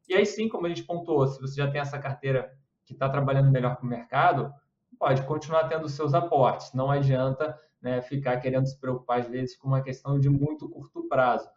E 0.07 0.13
aí 0.13 0.23
sim, 0.23 0.47
como 0.47 0.67
a 0.67 0.69
gente 0.69 0.83
pontuou, 0.83 1.25
se 1.25 1.41
você 1.41 1.55
já 1.55 1.69
tem 1.69 1.81
essa 1.81 1.97
carteira 1.97 2.55
que 2.85 2.93
está 2.93 3.09
trabalhando 3.09 3.51
melhor 3.51 3.75
com 3.77 3.87
o 3.87 3.89
mercado, 3.89 4.53
pode 4.99 5.23
continuar 5.23 5.67
tendo 5.67 5.89
seus 5.89 6.13
aportes. 6.13 6.71
Não 6.73 6.91
adianta 6.91 7.59
né, 7.81 8.03
ficar 8.03 8.37
querendo 8.37 8.67
se 8.67 8.79
preocupar, 8.79 9.21
às 9.21 9.27
vezes, 9.27 9.57
com 9.57 9.67
uma 9.67 9.81
questão 9.81 10.19
de 10.19 10.29
muito 10.29 10.69
curto 10.69 11.07
prazo. 11.07 11.49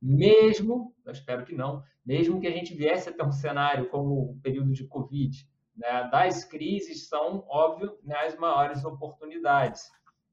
Mesmo, 0.00 0.94
eu 1.04 1.10
espero 1.10 1.44
que 1.44 1.56
não, 1.56 1.82
mesmo 2.06 2.40
que 2.40 2.46
a 2.46 2.52
gente 2.52 2.72
viesse 2.72 3.08
a 3.08 3.12
ter 3.12 3.24
um 3.24 3.32
cenário 3.32 3.88
como 3.88 4.30
o 4.30 4.40
período 4.40 4.72
de 4.72 4.86
Covid, 4.86 5.44
né, 5.78 6.08
das 6.10 6.44
crises 6.44 7.08
são, 7.08 7.44
óbvio, 7.48 7.96
né, 8.02 8.16
as 8.26 8.36
maiores 8.36 8.84
oportunidades. 8.84 9.90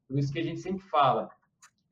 Por 0.07 0.17
isso 0.17 0.33
que 0.33 0.39
a 0.39 0.43
gente 0.43 0.59
sempre 0.59 0.83
fala, 0.87 1.29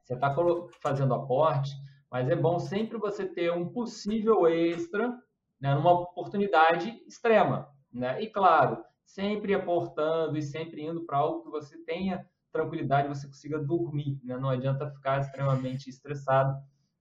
você 0.03 0.15
está 0.15 0.35
fazendo 0.81 1.13
aporte, 1.13 1.71
mas 2.11 2.29
é 2.29 2.35
bom 2.35 2.59
sempre 2.59 2.97
você 2.97 3.25
ter 3.25 3.51
um 3.51 3.69
possível 3.69 4.47
extra 4.47 5.17
né, 5.61 5.73
numa 5.73 5.91
oportunidade 5.91 7.01
extrema. 7.07 7.69
Né? 7.91 8.21
E, 8.21 8.27
claro, 8.27 8.83
sempre 9.05 9.53
aportando 9.53 10.37
e 10.37 10.41
sempre 10.41 10.83
indo 10.83 11.05
para 11.05 11.17
algo 11.17 11.43
que 11.43 11.49
você 11.49 11.77
tenha 11.85 12.27
tranquilidade, 12.51 13.07
você 13.07 13.27
consiga 13.27 13.59
dormir. 13.59 14.19
Né? 14.23 14.37
Não 14.37 14.49
adianta 14.49 14.89
ficar 14.91 15.21
extremamente 15.21 15.89
estressado, 15.89 16.55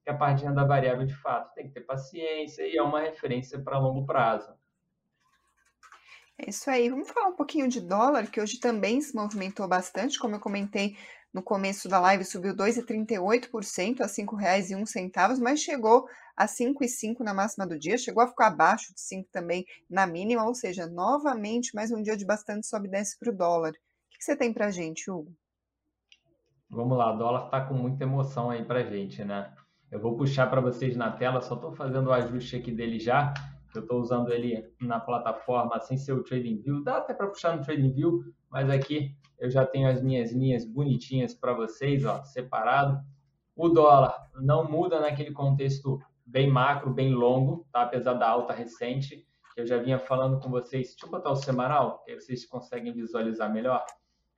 que 0.04 0.10
a 0.10 0.16
parte 0.16 0.44
renda 0.44 0.64
variável, 0.64 1.06
de 1.06 1.14
fato, 1.14 1.54
tem 1.54 1.68
que 1.68 1.74
ter 1.74 1.82
paciência 1.82 2.66
e 2.66 2.76
é 2.76 2.82
uma 2.82 3.00
referência 3.00 3.60
para 3.60 3.78
longo 3.78 4.04
prazo. 4.04 4.52
É 6.38 6.50
isso 6.50 6.68
aí. 6.70 6.88
Vamos 6.88 7.10
falar 7.10 7.28
um 7.28 7.36
pouquinho 7.36 7.68
de 7.68 7.80
dólar, 7.80 8.30
que 8.30 8.40
hoje 8.40 8.58
também 8.58 9.00
se 9.00 9.14
movimentou 9.14 9.68
bastante, 9.68 10.18
como 10.18 10.34
eu 10.36 10.40
comentei 10.40 10.96
no 11.32 11.42
começo 11.42 11.88
da 11.88 11.98
live, 11.98 12.24
subiu 12.24 12.54
2,38% 12.54 14.00
a 14.00 14.04
R$ 14.04 14.10
5,01, 14.10 15.40
mas 15.40 15.60
chegou 15.60 16.06
a 16.36 16.46
5,5 16.46 17.20
na 17.20 17.32
máxima 17.32 17.66
do 17.66 17.78
dia, 17.78 17.96
chegou 17.96 18.22
a 18.22 18.26
ficar 18.26 18.48
abaixo 18.48 18.92
de 18.94 19.00
5 19.00 19.30
também 19.32 19.64
na 19.88 20.06
mínima, 20.06 20.44
ou 20.44 20.54
seja, 20.54 20.86
novamente 20.86 21.74
mais 21.74 21.90
um 21.90 22.02
dia 22.02 22.16
de 22.16 22.26
bastante 22.26 22.66
sobe 22.66 22.88
e 22.88 22.90
desce 22.90 23.18
para 23.18 23.30
o 23.30 23.36
dólar. 23.36 23.70
O 23.70 23.74
que 24.18 24.24
você 24.24 24.36
tem 24.36 24.52
para 24.52 24.66
a 24.66 24.70
gente, 24.70 25.10
Hugo? 25.10 25.32
Vamos 26.68 26.96
lá, 26.98 27.14
o 27.14 27.18
dólar 27.18 27.46
está 27.46 27.62
com 27.62 27.74
muita 27.74 28.04
emoção 28.04 28.50
aí 28.50 28.64
para 28.64 28.80
a 28.80 28.84
gente, 28.84 29.24
né? 29.24 29.54
Eu 29.90 30.00
vou 30.00 30.16
puxar 30.16 30.48
para 30.48 30.60
vocês 30.60 30.96
na 30.96 31.10
tela, 31.12 31.42
só 31.42 31.54
estou 31.54 31.72
fazendo 31.72 32.08
o 32.08 32.12
ajuste 32.12 32.56
aqui 32.56 32.72
dele 32.72 32.98
já, 32.98 33.32
eu 33.78 33.82
estou 33.82 34.00
usando 34.00 34.32
ele 34.32 34.70
na 34.80 35.00
plataforma 35.00 35.78
sem 35.80 35.96
ser 35.96 36.12
o 36.12 36.22
TradingView. 36.22 36.82
Dá 36.82 36.98
até 36.98 37.14
para 37.14 37.28
puxar 37.28 37.56
no 37.56 37.62
TradingView, 37.62 38.24
mas 38.50 38.68
aqui 38.70 39.16
eu 39.38 39.50
já 39.50 39.66
tenho 39.66 39.88
as 39.88 40.02
minhas 40.02 40.32
linhas 40.32 40.64
bonitinhas 40.64 41.34
para 41.34 41.52
vocês, 41.52 42.04
ó, 42.04 42.22
separado. 42.24 43.00
O 43.56 43.68
dólar 43.68 44.30
não 44.34 44.70
muda 44.70 45.00
naquele 45.00 45.32
contexto 45.32 46.00
bem 46.24 46.48
macro, 46.50 46.92
bem 46.92 47.12
longo, 47.12 47.66
tá? 47.72 47.82
apesar 47.82 48.14
da 48.14 48.28
alta 48.28 48.52
recente. 48.52 49.26
Eu 49.56 49.66
já 49.66 49.78
vinha 49.78 49.98
falando 49.98 50.40
com 50.40 50.48
vocês. 50.48 50.88
Deixa 50.88 51.06
eu 51.06 51.10
botar 51.10 51.30
o 51.30 51.36
semanal, 51.36 52.02
que 52.04 52.14
vocês 52.14 52.46
conseguem 52.46 52.92
visualizar 52.92 53.52
melhor. 53.52 53.84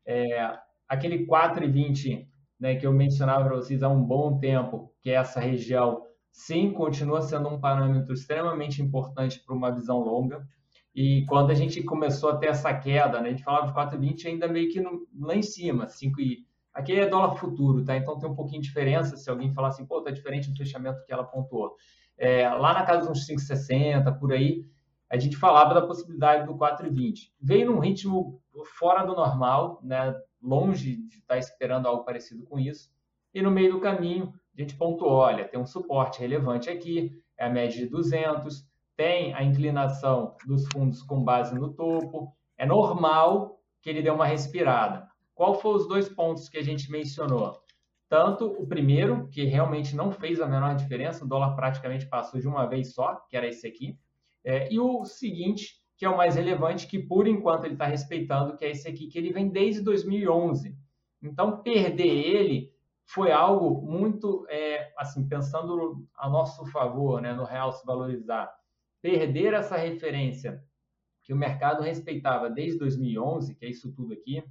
É, 0.05 0.59
aquele 0.89 1.27
4,20 1.27 2.27
né, 2.59 2.77
que 2.77 2.87
eu 2.87 2.93
mencionava 2.93 3.45
para 3.45 3.57
vocês 3.57 3.83
há 3.83 3.89
um 3.89 4.03
bom 4.03 4.39
tempo, 4.39 4.93
que 5.01 5.11
é 5.11 5.15
essa 5.15 5.39
região 5.39 6.03
sim, 6.35 6.73
continua 6.73 7.23
sendo 7.23 7.49
um 7.49 7.61
parâmetro 7.61 8.13
extremamente 8.13 8.83
importante 8.83 9.39
para 9.39 9.55
uma 9.55 9.71
visão 9.71 10.01
longa. 10.01 10.45
E 10.93 11.25
quando 11.27 11.51
a 11.53 11.55
gente 11.55 11.81
começou 11.85 12.29
a 12.31 12.37
ter 12.37 12.49
essa 12.49 12.75
queda, 12.75 13.21
né, 13.21 13.29
a 13.29 13.31
gente 13.31 13.45
falava 13.45 13.69
de 13.69 13.73
4,20 13.73 14.27
ainda 14.27 14.49
meio 14.49 14.69
que 14.69 14.81
no, 14.81 15.07
lá 15.17 15.37
em 15.37 15.43
cima, 15.43 15.89
5 15.89 16.21
e 16.21 16.45
aqui 16.73 16.93
é 16.93 17.09
dólar 17.09 17.37
futuro, 17.37 17.85
tá? 17.85 17.97
Então 17.97 18.19
tem 18.19 18.29
um 18.29 18.35
pouquinho 18.35 18.61
de 18.61 18.67
diferença 18.67 19.17
se 19.17 19.31
alguém 19.31 19.55
falar 19.55 19.69
assim, 19.69 19.87
pô, 19.87 20.03
tá 20.03 20.11
diferente 20.11 20.51
do 20.51 20.57
fechamento 20.57 21.05
que 21.05 21.13
ela 21.13 21.23
pontuou. 21.23 21.77
É, 22.19 22.49
lá 22.49 22.75
na 22.75 22.85
casa 22.85 23.09
dos 23.09 23.29
5,60, 23.29 24.19
por 24.19 24.33
aí, 24.33 24.67
a 25.09 25.17
gente 25.17 25.37
falava 25.37 25.73
da 25.73 25.87
possibilidade 25.87 26.47
do 26.47 26.57
4,20. 26.57 27.31
Veio 27.41 27.71
num 27.71 27.79
ritmo 27.79 28.43
fora 28.77 29.05
do 29.05 29.15
normal, 29.15 29.81
né? 29.85 30.13
Longe 30.43 30.97
de 30.97 31.19
estar 31.19 31.35
tá 31.35 31.39
esperando 31.39 31.87
algo 31.87 32.05
parecido 32.05 32.43
com 32.45 32.59
isso. 32.59 32.91
E 33.33 33.41
no 33.41 33.53
meio 33.53 33.75
do 33.75 33.81
caminho, 33.81 34.33
a 34.57 34.61
gente 34.61 34.77
pontuou, 34.77 35.13
olha, 35.13 35.49
tem 35.49 35.59
um 35.59 35.67
suporte 35.67 36.21
relevante 36.21 36.71
aqui, 36.71 37.13
é 37.37 37.47
a 37.47 37.51
média 37.51 37.77
de 37.77 37.87
200, 37.87 38.65
tem 38.97 39.35
a 39.35 39.43
inclinação 39.43 40.37
dos 40.47 40.67
fundos 40.69 41.03
com 41.03 41.23
base 41.23 41.55
no 41.55 41.73
topo, 41.73 42.33
é 42.57 42.65
normal 42.65 43.61
que 43.83 43.91
ele 43.91 44.03
dê 44.03 44.11
uma 44.11 44.27
respirada. 44.27 45.09
Qual 45.35 45.55
foram 45.55 45.77
os 45.77 45.89
dois 45.89 46.09
pontos 46.09 46.49
que 46.49 46.57
a 46.57 46.63
gente 46.63 46.91
mencionou? 46.91 47.61
Tanto 48.09 48.47
o 48.47 48.67
primeiro, 48.67 49.29
que 49.29 49.45
realmente 49.45 49.97
não 49.97 50.13
fez 50.13 50.41
a 50.41 50.47
menor 50.47 50.77
diferença, 50.77 51.25
o 51.25 51.29
dólar 51.29 51.57
praticamente 51.57 52.07
passou 52.07 52.41
de 52.41 52.47
uma 52.47 52.67
vez 52.67 52.95
só, 52.95 53.17
que 53.29 53.37
era 53.37 53.49
esse 53.49 53.67
aqui, 53.67 53.99
é, 54.45 54.73
e 54.73 54.79
o 54.79 55.05
seguinte, 55.05 55.83
que 55.97 56.05
é 56.05 56.09
o 56.09 56.17
mais 56.17 56.37
relevante, 56.37 56.87
que 56.87 56.99
por 56.99 57.27
enquanto 57.27 57.65
ele 57.65 57.75
está 57.75 57.87
respeitando, 57.87 58.57
que 58.57 58.65
é 58.65 58.71
esse 58.71 58.87
aqui, 58.87 59.09
que 59.09 59.19
ele 59.19 59.33
vem 59.33 59.49
desde 59.49 59.81
2011. 59.81 60.77
Então, 61.23 61.63
perder 61.63 62.07
ele 62.07 62.74
foi 63.07 63.31
algo 63.31 63.83
muito, 63.83 64.47
é, 64.49 64.93
assim, 64.97 65.29
pensando 65.29 66.05
a 66.17 66.29
nosso 66.29 66.65
favor, 66.67 67.21
né, 67.21 67.33
no 67.33 67.45
real 67.45 67.73
se 67.73 67.85
valorizar, 67.85 68.53
perder 69.03 69.53
essa 69.55 69.77
referência 69.77 70.63
que 71.23 71.33
o 71.33 71.37
mercado 71.37 71.83
respeitava 71.83 72.51
desde 72.51 72.79
2011, 72.79 73.55
que 73.55 73.65
é 73.65 73.69
isso 73.69 73.93
tudo 73.93 74.13
aqui, 74.13 74.43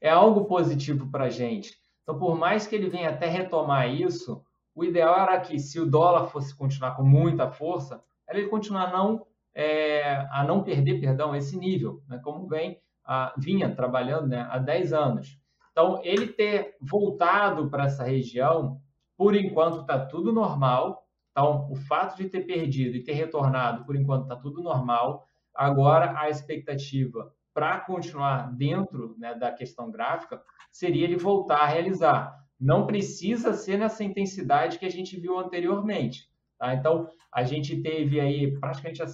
é 0.00 0.10
algo 0.10 0.44
positivo 0.44 1.10
para 1.10 1.24
a 1.24 1.30
gente. 1.30 1.72
Então, 2.02 2.18
por 2.18 2.36
mais 2.36 2.66
que 2.66 2.74
ele 2.74 2.88
venha 2.88 3.10
até 3.10 3.26
retomar 3.26 3.92
isso, 3.92 4.42
o 4.74 4.84
ideal 4.84 5.14
era 5.18 5.40
que, 5.40 5.58
se 5.58 5.80
o 5.80 5.86
dólar 5.86 6.28
fosse 6.28 6.56
continuar 6.56 6.94
com 6.94 7.02
muita 7.02 7.50
força, 7.50 8.02
ele 8.28 8.48
continuar 8.48 8.92
não, 8.92 9.26
é, 9.54 10.26
a 10.30 10.44
não 10.44 10.62
perder, 10.62 11.00
perdão, 11.00 11.34
esse 11.34 11.58
nível, 11.58 12.02
né, 12.08 12.18
como 12.22 12.46
vem, 12.46 12.80
a, 13.04 13.34
vinha 13.36 13.74
trabalhando 13.74 14.28
né, 14.28 14.46
há 14.50 14.58
10 14.58 14.92
anos. 14.92 15.38
Então, 15.78 16.00
ele 16.02 16.26
ter 16.26 16.74
voltado 16.80 17.70
para 17.70 17.84
essa 17.84 18.02
região, 18.02 18.80
por 19.16 19.36
enquanto 19.36 19.82
está 19.82 20.06
tudo 20.06 20.32
normal. 20.32 21.06
Então, 21.30 21.70
o 21.70 21.76
fato 21.76 22.16
de 22.16 22.28
ter 22.28 22.40
perdido 22.40 22.96
e 22.96 23.04
ter 23.04 23.12
retornado, 23.12 23.84
por 23.84 23.94
enquanto 23.94 24.24
está 24.24 24.34
tudo 24.34 24.60
normal. 24.60 25.24
Agora, 25.54 26.18
a 26.18 26.28
expectativa 26.28 27.32
para 27.54 27.78
continuar 27.78 28.52
dentro 28.56 29.14
né, 29.18 29.36
da 29.36 29.52
questão 29.52 29.88
gráfica 29.88 30.42
seria 30.68 31.04
ele 31.04 31.16
voltar 31.16 31.60
a 31.60 31.66
realizar. 31.66 32.36
Não 32.58 32.84
precisa 32.84 33.52
ser 33.52 33.78
nessa 33.78 34.02
intensidade 34.02 34.80
que 34.80 34.84
a 34.84 34.90
gente 34.90 35.16
viu 35.16 35.38
anteriormente. 35.38 36.28
Tá? 36.58 36.74
Então, 36.74 37.08
a 37.32 37.44
gente 37.44 37.80
teve 37.80 38.18
aí 38.18 38.58
praticamente 38.58 39.00
a, 39.00 39.06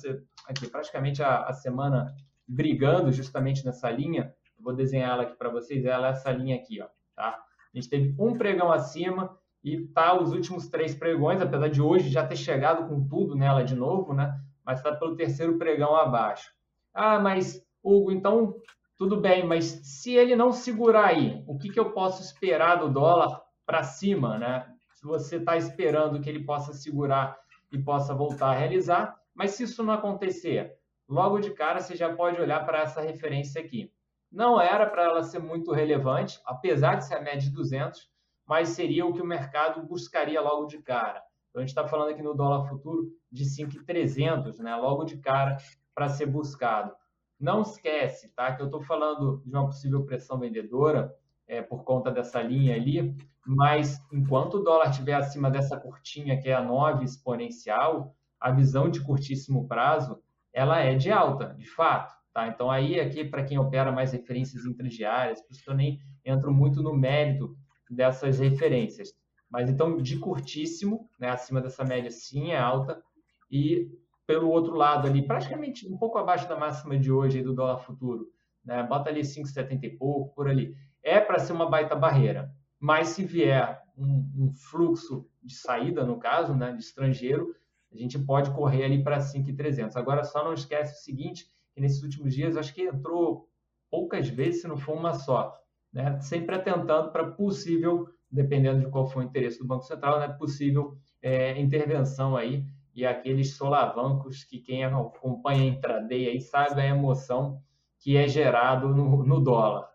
aqui, 0.49 0.67
praticamente 0.67 1.23
a, 1.23 1.43
a 1.43 1.53
semana 1.53 2.15
brigando 2.49 3.13
justamente 3.13 3.67
nessa 3.67 3.91
linha 3.91 4.35
vou 4.65 4.75
desenhar 4.75 5.13
ela 5.13 5.23
aqui 5.23 5.37
para 5.37 5.51
vocês, 5.51 5.85
ela 5.85 6.09
é 6.09 6.11
essa 6.11 6.33
linha 6.33 6.57
aqui, 6.57 6.81
ó, 6.81 6.87
tá? 7.15 7.39
A 7.73 7.77
gente 7.77 7.89
teve 7.89 8.15
um 8.19 8.37
pregão 8.37 8.73
acima 8.73 9.39
e 9.63 9.87
tá 9.89 10.19
os 10.19 10.33
últimos 10.33 10.69
três 10.69 10.95
pregões, 10.95 11.41
apesar 11.41 11.69
de 11.69 11.83
hoje 11.83 12.09
já 12.09 12.27
ter 12.27 12.37
chegado 12.37 12.89
com 12.89 13.07
tudo 13.07 13.37
nela 13.37 13.63
de 13.63 13.75
novo, 13.75 14.15
né? 14.15 14.41
Mas 14.65 14.79
está 14.79 14.95
pelo 14.95 15.17
terceiro 15.17 15.59
pregão 15.59 15.95
abaixo. 15.95 16.51
Ah, 16.93 17.19
mas 17.19 17.63
Hugo, 17.83 18.11
então 18.11 18.55
tudo 18.97 19.21
bem, 19.21 19.45
mas 19.45 19.65
se 19.65 20.15
ele 20.15 20.37
não 20.37 20.53
segurar 20.53 21.07
aí, 21.07 21.43
o 21.47 21.59
que, 21.59 21.69
que 21.69 21.81
eu 21.81 21.91
posso 21.91 22.23
esperar 22.23 22.77
do 22.77 22.89
dólar 22.89 23.43
para 23.67 23.83
cima, 23.83 24.39
né? 24.39 24.67
Se 24.93 25.05
você 25.05 25.37
está 25.37 25.57
esperando 25.57 26.21
que 26.21 26.29
ele 26.29 26.45
possa 26.45 26.73
segurar 26.73 27.37
e 27.73 27.79
possa 27.79 28.15
voltar 28.15 28.51
a 28.51 28.55
realizar, 28.55 29.17
mas 29.35 29.53
se 29.53 29.65
isso 29.65 29.83
não 29.83 29.95
acontecer, 29.95 30.77
logo 31.09 31.41
de 31.41 31.51
cara 31.51 31.81
você 31.81 31.97
já 31.97 32.15
pode 32.15 32.41
olhar 32.41 32.65
para 32.65 32.83
essa 32.83 33.01
referência 33.01 33.61
aqui. 33.61 33.93
Não 34.35 34.61
era 34.61 34.85
para 34.85 35.05
ela 35.05 35.23
ser 35.23 35.39
muito 35.39 35.71
relevante, 35.71 36.41
apesar 36.45 36.97
de 36.97 37.05
ser 37.05 37.15
a 37.15 37.21
média 37.21 37.43
de 37.43 37.51
200, 37.51 38.11
mas 38.45 38.71
seria 38.71 39.07
o 39.07 39.13
que 39.13 39.23
o 39.23 39.25
mercado 39.25 39.87
buscaria 39.87 40.41
logo 40.41 40.67
de 40.67 40.79
cara. 40.79 41.23
Então, 41.49 41.61
a 41.61 41.65
gente 41.65 41.69
está 41.69 41.87
falando 41.87 42.09
aqui 42.09 42.21
no 42.21 42.35
dólar 42.35 42.69
futuro 42.69 43.13
de 43.31 43.45
5,300, 43.45 44.59
né? 44.59 44.75
logo 44.75 45.05
de 45.05 45.19
cara, 45.19 45.57
para 45.95 46.09
ser 46.09 46.27
buscado. 46.27 46.93
Não 47.39 47.63
esquece, 47.63 48.29
tá? 48.35 48.53
Que 48.53 48.61
eu 48.61 48.67
estou 48.67 48.83
falando 48.83 49.41
de 49.47 49.55
uma 49.55 49.67
possível 49.67 50.05
pressão 50.05 50.37
vendedora 50.37 51.15
é, 51.47 51.63
por 51.63 51.85
conta 51.85 52.11
dessa 52.11 52.43
linha 52.43 52.75
ali, 52.75 53.17
mas 53.47 54.05
enquanto 54.13 54.55
o 54.55 54.65
dólar 54.65 54.91
estiver 54.91 55.15
acima 55.15 55.49
dessa 55.49 55.79
curtinha, 55.79 56.41
que 56.41 56.49
é 56.49 56.55
a 56.55 56.63
9 56.63 57.05
exponencial, 57.05 58.17
a 58.41 58.51
visão 58.51 58.91
de 58.91 59.01
curtíssimo 59.01 59.69
prazo, 59.69 60.21
ela 60.53 60.81
é 60.81 60.97
de 60.97 61.13
alta, 61.13 61.55
de 61.55 61.71
fato. 61.71 62.24
Tá? 62.35 62.49
Então, 62.49 62.69
aí, 62.69 62.99
aqui, 62.99 63.25
para 63.25 63.45
quem 63.45 63.59
opera 63.59 63.93
mais 63.93 64.13
referências 64.13 64.67
intradiárias, 64.67 65.41
por 65.41 65.53
isso 65.53 65.63
que 65.63 65.71
eu 65.71 65.75
nem 65.75 66.01
entro 66.25 66.53
muito 66.53 66.83
no 66.83 66.93
mérito 66.93 67.57
dessas 67.89 68.41
referências. 68.41 69.15
Mas, 69.49 69.71
então, 69.71 69.97
de 69.99 70.19
curtíssimo, 70.19 71.09
né, 71.17 71.31
acima 71.31 71.61
dessa 71.61 71.85
média, 71.85 72.11
sim, 72.11 72.51
é 72.51 72.59
alta. 72.59 73.01
E, 73.49 73.89
pelo 74.27 74.51
outro 74.51 74.75
lado 74.75 75.07
ali, 75.07 75.25
praticamente 75.25 75.87
um 75.87 75.97
pouco 75.97 76.19
abaixo 76.19 76.49
da 76.49 76.59
máxima 76.59 76.99
de 76.99 77.13
hoje 77.13 77.41
do 77.41 77.55
dólar 77.55 77.79
futuro, 77.79 78.27
né, 78.65 78.83
bota 78.83 79.11
ali 79.11 79.21
5,70 79.21 79.85
e 79.85 79.91
pouco, 79.91 80.35
por 80.35 80.49
ali. 80.49 80.75
É 81.05 81.21
para 81.21 81.39
ser 81.39 81.53
uma 81.53 81.71
baita 81.71 81.95
barreira. 81.95 82.51
Mas, 82.81 83.11
se 83.11 83.25
vier 83.25 83.81
um, 83.97 84.29
um 84.37 84.53
fluxo 84.53 85.25
de 85.41 85.55
saída, 85.55 86.05
no 86.05 86.19
caso, 86.19 86.53
né, 86.53 86.73
de 86.73 86.83
estrangeiro, 86.83 87.55
a 87.93 87.97
gente 87.97 88.19
pode 88.19 88.51
correr 88.51 88.83
ali 88.83 89.05
para 89.05 89.21
5,300. 89.21 89.97
Agora, 89.97 90.25
só 90.25 90.43
não 90.45 90.53
esquece 90.53 90.95
o 90.95 91.05
seguinte, 91.05 91.47
que 91.75 91.81
nesses 91.81 92.03
últimos 92.03 92.35
dias 92.35 92.57
acho 92.57 92.73
que 92.73 92.83
entrou 92.83 93.49
poucas 93.91 94.29
vezes, 94.29 94.63
se 94.63 94.69
não 94.69 94.77
for 94.77 94.97
uma 94.97 95.15
só, 95.15 95.57
né? 95.93 96.21
sempre 96.21 96.55
atentando 96.55 97.11
para 97.11 97.33
possível, 97.33 98.09
dependendo 98.31 98.81
de 98.81 98.91
qual 98.91 99.07
for 99.07 99.21
o 99.21 99.23
interesse 99.23 99.59
do 99.59 99.67
Banco 99.67 99.85
Central, 99.85 100.21
né? 100.21 100.29
possível 100.29 100.97
é, 101.21 101.59
intervenção 101.61 102.37
aí 102.37 102.65
e 102.95 103.05
aqueles 103.05 103.57
solavancos 103.57 104.45
que 104.45 104.61
quem 104.61 104.85
acompanha 104.85 105.63
a 105.63 105.67
intraday 105.67 106.29
aí 106.29 106.41
sabe 106.41 106.81
a 106.81 106.87
emoção 106.87 107.61
que 107.99 108.17
é 108.17 108.29
gerado 108.29 108.89
no, 108.89 109.25
no 109.25 109.41
dólar. 109.41 109.89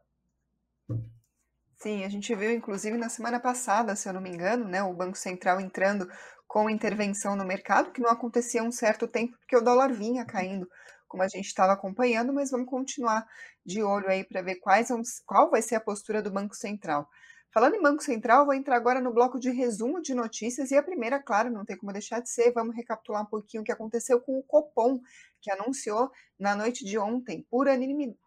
Sim, 1.78 2.04
a 2.04 2.10
gente 2.10 2.36
viu 2.36 2.52
inclusive 2.52 2.98
na 2.98 3.08
semana 3.08 3.40
passada, 3.40 3.96
se 3.96 4.10
eu 4.10 4.14
não 4.14 4.20
me 4.20 4.30
engano, 4.30 4.66
né, 4.66 4.84
o 4.84 4.94
Banco 4.94 5.18
Central 5.18 5.62
entrando 5.62 6.10
com 6.46 6.70
intervenção 6.70 7.36
no 7.36 7.46
mercado, 7.46 7.92
que 7.92 8.02
não 8.02 8.10
acontecia 8.10 8.62
há 8.62 8.66
um 8.66 8.72
certo 8.72 9.08
tempo, 9.08 9.38
porque 9.38 9.56
o 9.56 9.62
dólar 9.62 9.94
vinha 9.94 10.26
caindo 10.26 10.68
como 11.10 11.24
a 11.24 11.28
gente 11.28 11.48
estava 11.48 11.74
acompanhando, 11.74 12.32
mas 12.32 12.52
vamos 12.52 12.70
continuar 12.70 13.28
de 13.66 13.84
olho 13.84 14.08
aí 14.08 14.24
para 14.24 14.42
ver 14.42 14.56
quais 14.56 14.88
vão, 14.88 15.02
qual 15.26 15.50
vai 15.50 15.62
ser 15.62 15.76
a 15.76 15.82
postura 15.82 16.22
do 16.22 16.32
Banco 16.32 16.56
Central. 16.56 17.10
Falando 17.52 17.74
em 17.74 17.82
Banco 17.82 18.04
Central, 18.04 18.46
vou 18.46 18.54
entrar 18.54 18.76
agora 18.76 19.02
no 19.02 19.12
bloco 19.12 19.40
de 19.40 19.50
resumo 19.50 20.00
de 20.00 20.14
notícias 20.14 20.70
e 20.70 20.78
a 20.78 20.84
primeira, 20.84 21.20
claro, 21.20 21.50
não 21.50 21.66
tem 21.66 21.76
como 21.76 21.92
deixar 21.92 22.20
de 22.20 22.30
ser, 22.30 22.52
vamos 22.52 22.76
recapitular 22.76 23.24
um 23.24 23.26
pouquinho 23.26 23.62
o 23.62 23.64
que 23.66 23.72
aconteceu 23.72 24.22
com 24.22 24.38
o 24.38 24.44
Copom, 24.44 25.00
que 25.42 25.52
anunciou 25.52 26.12
na 26.40 26.56
noite 26.56 26.86
de 26.86 27.00
ontem, 27.00 27.44
por 27.50 27.66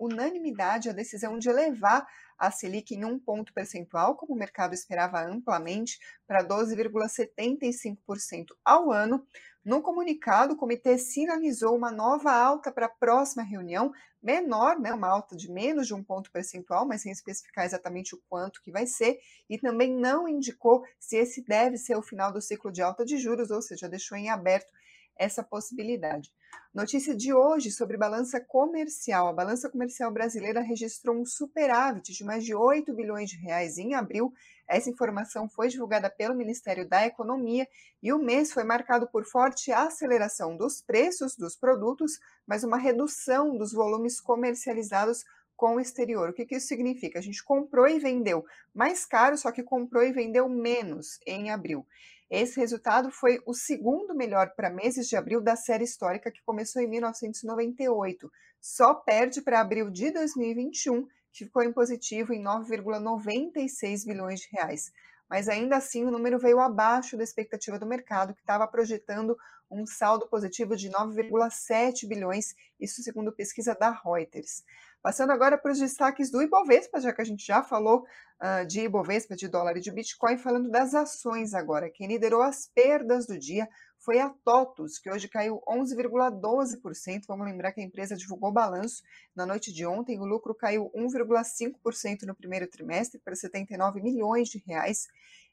unanimidade, 0.00 0.90
a 0.90 0.92
decisão 0.92 1.38
de 1.38 1.48
elevar 1.48 2.04
a 2.36 2.50
Selic 2.50 2.96
em 2.96 3.04
um 3.04 3.16
ponto 3.16 3.54
percentual, 3.54 4.16
como 4.16 4.34
o 4.34 4.38
mercado 4.38 4.74
esperava 4.74 5.24
amplamente, 5.24 6.00
para 6.26 6.42
12,75% 6.42 8.46
ao 8.64 8.90
ano. 8.90 9.24
No 9.64 9.80
comunicado, 9.80 10.54
o 10.54 10.56
comitê 10.56 10.98
sinalizou 10.98 11.76
uma 11.76 11.92
nova 11.92 12.32
alta 12.32 12.72
para 12.72 12.86
a 12.86 12.88
próxima 12.88 13.44
reunião, 13.44 13.92
menor, 14.20 14.78
né, 14.80 14.92
uma 14.92 15.08
alta 15.08 15.36
de 15.36 15.50
menos 15.50 15.86
de 15.86 15.94
um 15.94 16.02
ponto 16.02 16.32
percentual, 16.32 16.86
mas 16.86 17.02
sem 17.02 17.12
especificar 17.12 17.64
exatamente 17.64 18.14
o 18.14 18.20
quanto 18.28 18.60
que 18.60 18.72
vai 18.72 18.86
ser, 18.86 19.20
e 19.48 19.56
também 19.56 19.94
não 19.96 20.26
indicou 20.26 20.84
se 20.98 21.16
esse 21.16 21.44
deve 21.44 21.76
ser 21.76 21.96
o 21.96 22.02
final 22.02 22.32
do 22.32 22.40
ciclo 22.40 22.72
de 22.72 22.82
alta 22.82 23.04
de 23.04 23.16
juros, 23.18 23.50
ou 23.52 23.62
seja, 23.62 23.88
deixou 23.88 24.18
em 24.18 24.30
aberto 24.30 24.72
essa 25.16 25.42
possibilidade. 25.42 26.32
Notícia 26.74 27.14
de 27.14 27.32
hoje 27.32 27.70
sobre 27.70 27.96
balança 27.96 28.40
comercial. 28.40 29.28
A 29.28 29.32
balança 29.32 29.68
comercial 29.68 30.10
brasileira 30.10 30.60
registrou 30.60 31.14
um 31.14 31.24
superávit 31.24 32.12
de 32.12 32.24
mais 32.24 32.44
de 32.44 32.54
8 32.54 32.92
bilhões 32.94 33.30
de 33.30 33.36
reais 33.36 33.78
em 33.78 33.94
abril. 33.94 34.32
Essa 34.66 34.90
informação 34.90 35.48
foi 35.48 35.68
divulgada 35.68 36.08
pelo 36.08 36.34
Ministério 36.34 36.88
da 36.88 37.06
Economia 37.06 37.66
e 38.02 38.12
o 38.12 38.18
mês 38.18 38.52
foi 38.52 38.64
marcado 38.64 39.06
por 39.06 39.24
forte 39.24 39.70
aceleração 39.72 40.56
dos 40.56 40.80
preços 40.80 41.36
dos 41.36 41.56
produtos, 41.56 42.18
mas 42.46 42.64
uma 42.64 42.78
redução 42.78 43.56
dos 43.56 43.72
volumes 43.72 44.20
comercializados 44.20 45.24
com 45.56 45.76
o 45.76 45.80
exterior. 45.80 46.30
O 46.30 46.32
que, 46.32 46.44
que 46.44 46.56
isso 46.56 46.66
significa? 46.66 47.18
A 47.18 47.22
gente 47.22 47.44
comprou 47.44 47.86
e 47.86 47.98
vendeu 47.98 48.44
mais 48.74 49.06
caro, 49.06 49.36
só 49.36 49.52
que 49.52 49.62
comprou 49.62 50.02
e 50.02 50.12
vendeu 50.12 50.48
menos 50.48 51.20
em 51.26 51.50
abril. 51.50 51.86
Esse 52.32 52.58
resultado 52.58 53.10
foi 53.10 53.42
o 53.44 53.52
segundo 53.52 54.14
melhor 54.14 54.54
para 54.56 54.70
meses 54.70 55.06
de 55.06 55.16
abril 55.16 55.38
da 55.38 55.54
série 55.54 55.84
histórica 55.84 56.32
que 56.32 56.42
começou 56.42 56.80
em 56.80 56.88
1998. 56.88 58.32
Só 58.58 58.94
perde 58.94 59.42
para 59.42 59.60
abril 59.60 59.90
de 59.90 60.10
2021, 60.10 61.02
que 61.02 61.12
ficou 61.32 61.62
em 61.62 61.72
positivo 61.72 62.32
em 62.32 62.42
9,96 62.42 64.06
bilhões 64.06 64.40
de 64.40 64.48
reais. 64.52 64.92
Mas 65.28 65.48
ainda 65.48 65.76
assim, 65.76 66.04
o 66.04 66.10
número 66.10 66.38
veio 66.38 66.60
abaixo 66.60 67.16
da 67.16 67.24
expectativa 67.24 67.78
do 67.78 67.86
mercado, 67.86 68.34
que 68.34 68.40
estava 68.40 68.66
projetando 68.68 69.36
um 69.70 69.86
saldo 69.86 70.28
positivo 70.28 70.76
de 70.76 70.90
9,7 70.90 72.06
bilhões, 72.06 72.54
isso 72.78 73.02
segundo 73.02 73.32
pesquisa 73.32 73.74
da 73.74 73.90
Reuters. 73.90 74.62
Passando 75.00 75.32
agora 75.32 75.56
para 75.56 75.72
os 75.72 75.78
destaques 75.78 76.30
do 76.30 76.42
Ibovespa, 76.42 77.00
já 77.00 77.12
que 77.12 77.22
a 77.22 77.24
gente 77.24 77.44
já 77.44 77.62
falou 77.62 78.04
uh, 78.40 78.66
de 78.66 78.82
Ibovespa, 78.82 79.34
de 79.34 79.48
dólar 79.48 79.76
e 79.76 79.80
de 79.80 79.90
Bitcoin, 79.90 80.36
falando 80.36 80.70
das 80.70 80.94
ações 80.94 81.54
agora. 81.54 81.90
Quem 81.90 82.06
liderou 82.06 82.42
as 82.42 82.66
perdas 82.66 83.26
do 83.26 83.38
dia 83.38 83.66
foi 84.04 84.18
a 84.18 84.28
TOTUS, 84.28 84.98
que 84.98 85.08
hoje 85.08 85.28
caiu 85.28 85.62
11,12%. 85.68 87.22
Vamos 87.28 87.46
lembrar 87.46 87.72
que 87.72 87.80
a 87.80 87.84
empresa 87.84 88.16
divulgou 88.16 88.50
balanço 88.52 89.02
na 89.34 89.46
noite 89.46 89.72
de 89.72 89.86
ontem. 89.86 90.18
O 90.18 90.24
lucro 90.24 90.54
caiu 90.54 90.90
1,5% 90.94 92.22
no 92.26 92.34
primeiro 92.34 92.66
trimestre 92.66 93.20
para 93.20 93.36
79 93.36 94.02
milhões 94.02 94.48
de 94.48 94.58
reais. 94.66 95.06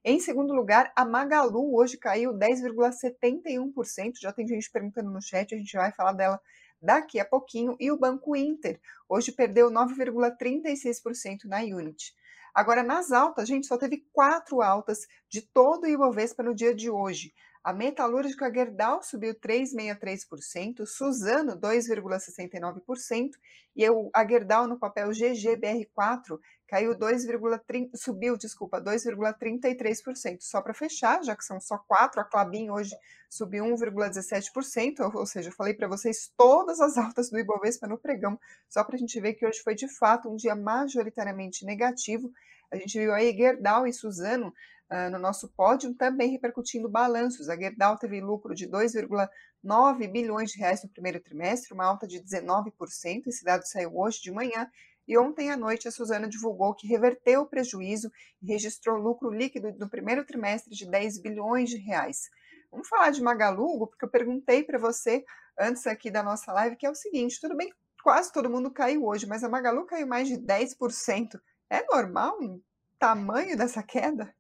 Em 0.04 0.20
segundo 0.20 0.52
lugar, 0.54 0.92
a 0.96 1.06
Magalu 1.06 1.76
hoje 1.76 1.96
caiu 1.98 2.34
10,71%. 2.34 4.14
Já 4.20 4.34
tem 4.34 4.48
gente 4.48 4.72
perguntando 4.72 5.12
no 5.12 5.22
chat, 5.22 5.54
a 5.54 5.58
gente 5.58 5.78
vai 5.78 5.92
falar 5.92 6.14
dela 6.14 6.42
daqui 6.82 7.20
a 7.20 7.26
pouquinho, 7.26 7.76
e 7.80 7.92
o 7.92 8.00
Banco 8.00 8.36
Inter 8.36 8.80
hoje 9.08 9.32
perdeu 9.32 9.70
9,36% 9.70 11.44
na 11.46 11.60
Unity. 11.60 12.16
Agora, 12.56 12.82
nas 12.82 13.12
altas, 13.12 13.48
gente, 13.48 13.68
só 13.68 13.78
teve 13.78 14.08
quatro 14.12 14.62
altas 14.62 15.08
de 15.30 15.42
todo 15.42 15.84
o 15.84 15.88
Ibovespa 15.88 16.42
no 16.42 16.56
dia 16.56 16.74
de 16.74 16.90
hoje. 16.90 17.32
A 17.62 17.74
metalúrgica 17.74 18.52
Gerdau 18.52 19.04
subiu 19.04 19.36
3,63%, 19.36 20.86
Suzano 20.86 21.60
2,69% 21.60 23.32
e 23.76 23.86
a 24.14 24.28
Gerdau 24.28 24.66
no 24.66 24.80
papel 24.80 25.10
GGBR4 25.10 26.40
caiu 26.66 26.96
2,30, 26.96 27.90
subiu, 27.96 28.38
desculpa, 28.38 28.80
2,33%. 28.80 30.38
Só 30.40 30.62
para 30.62 30.74
fechar, 30.74 31.22
já 31.22 31.36
que 31.36 31.44
são 31.44 31.60
só 31.60 31.78
quatro, 31.80 32.22
a 32.22 32.24
Clabin 32.24 32.70
hoje 32.70 32.96
subiu 33.30 33.66
1,17%, 33.66 35.02
ou, 35.02 35.20
ou 35.20 35.26
seja, 35.26 35.50
eu 35.50 35.54
falei 35.54 35.74
para 35.74 35.88
vocês 35.88 36.32
todas 36.38 36.80
as 36.80 36.98
altas 36.98 37.30
do 37.30 37.38
Ibovespa 37.38 37.88
no 37.88 37.98
pregão, 37.98 38.40
só 38.70 38.84
para 38.86 38.96
a 38.96 39.00
gente 39.00 39.20
ver 39.20 39.34
que 39.34 39.46
hoje 39.46 39.60
foi 39.62 39.76
de 39.76 39.88
fato 39.88 40.30
um 40.30 40.36
dia 40.36 40.56
majoritariamente 40.56 41.66
negativo. 41.66 42.32
A 42.72 42.78
gente 42.78 42.98
viu 42.98 43.14
aí 43.14 43.36
Gerdau 43.36 43.86
e 43.86 43.92
Suzano 43.92 44.54
uh, 44.92 45.10
no 45.12 45.20
nosso 45.20 45.50
pódio 45.50 45.94
também 45.96 46.32
repercutindo 46.32 46.90
balanços. 46.90 47.50
A 47.50 47.56
Gerdau 47.56 47.98
teve 47.98 48.20
lucro 48.22 48.54
de 48.54 48.68
2,9 48.68 50.12
bilhões 50.12 50.52
de 50.52 50.60
reais 50.60 50.84
no 50.84 50.90
primeiro 50.90 51.20
trimestre, 51.20 51.74
uma 51.74 51.86
alta 51.86 52.08
de 52.08 52.20
19%. 52.22 53.28
Esse 53.28 53.44
dado 53.44 53.66
saiu 53.66 53.98
hoje 53.98 54.22
de 54.22 54.32
manhã. 54.32 54.70
E 55.08 55.18
ontem 55.18 55.50
à 55.50 55.58
noite 55.58 55.88
a 55.88 55.92
Suzana 55.92 56.30
divulgou 56.30 56.76
que 56.76 56.88
reverteu 56.88 57.42
o 57.42 57.46
prejuízo 57.48 58.12
e 58.42 58.46
registrou 58.46 58.98
lucro 58.98 59.32
líquido 59.32 59.74
no 59.80 59.90
primeiro 59.90 60.24
trimestre 60.24 60.76
de 60.76 60.88
10 60.88 61.20
bilhões 61.22 61.70
de 61.70 61.78
reais. 61.78 62.30
Vamos 62.72 62.88
falar 62.88 63.10
de 63.10 63.22
Magalu, 63.22 63.88
porque 63.88 64.06
eu 64.06 64.10
perguntei 64.10 64.64
para 64.64 64.78
você 64.78 65.26
antes 65.58 65.88
aqui 65.88 66.12
da 66.12 66.22
nossa 66.22 66.54
live, 66.54 66.76
que 66.76 66.86
é 66.86 66.90
o 66.90 66.96
seguinte, 66.96 67.42
tudo 67.42 67.58
bem, 67.58 67.74
quase 68.04 68.32
todo 68.32 68.50
mundo 68.50 68.72
caiu 68.72 69.04
hoje, 69.04 69.26
mas 69.26 69.44
a 69.44 69.50
Magalu 69.50 69.86
caiu 69.88 70.06
mais 70.06 70.28
de 70.28 70.36
10%. 70.36 71.40
É 71.72 71.84
normal 71.86 72.38
um 72.40 72.62
tamanho 73.00 73.58
dessa 73.58 73.82
queda? 73.82 74.32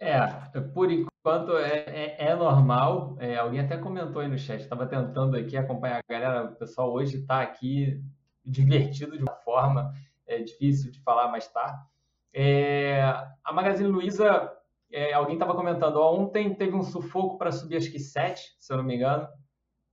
É, 0.00 0.26
por 0.74 0.90
enquanto 0.90 1.56
é, 1.56 1.84
é, 1.86 2.16
é 2.28 2.34
normal. 2.34 3.16
É, 3.18 3.36
alguém 3.36 3.60
até 3.60 3.76
comentou 3.76 4.20
aí 4.20 4.28
no 4.28 4.38
chat, 4.38 4.60
estava 4.60 4.86
tentando 4.86 5.36
aqui 5.36 5.56
acompanhar 5.56 5.98
a 5.98 6.12
galera. 6.12 6.44
O 6.44 6.56
pessoal 6.56 6.92
hoje 6.92 7.18
está 7.18 7.40
aqui 7.40 8.02
divertido 8.44 9.16
de 9.16 9.22
uma 9.22 9.36
forma 9.36 9.92
é, 10.26 10.38
difícil 10.38 10.90
de 10.90 11.00
falar, 11.00 11.28
mas 11.28 11.48
tá. 11.48 11.86
É, 12.32 13.00
a 13.44 13.52
Magazine 13.52 13.88
Luiza, 13.88 14.52
é, 14.90 15.12
alguém 15.12 15.34
estava 15.34 15.54
comentando, 15.54 16.00
ontem 16.00 16.54
teve 16.54 16.74
um 16.74 16.82
sufoco 16.82 17.38
para 17.38 17.52
subir 17.52 17.76
acho 17.76 17.90
que 17.90 17.98
7, 17.98 18.56
se 18.58 18.72
eu 18.72 18.76
não 18.76 18.84
me 18.84 18.96
engano, 18.96 19.28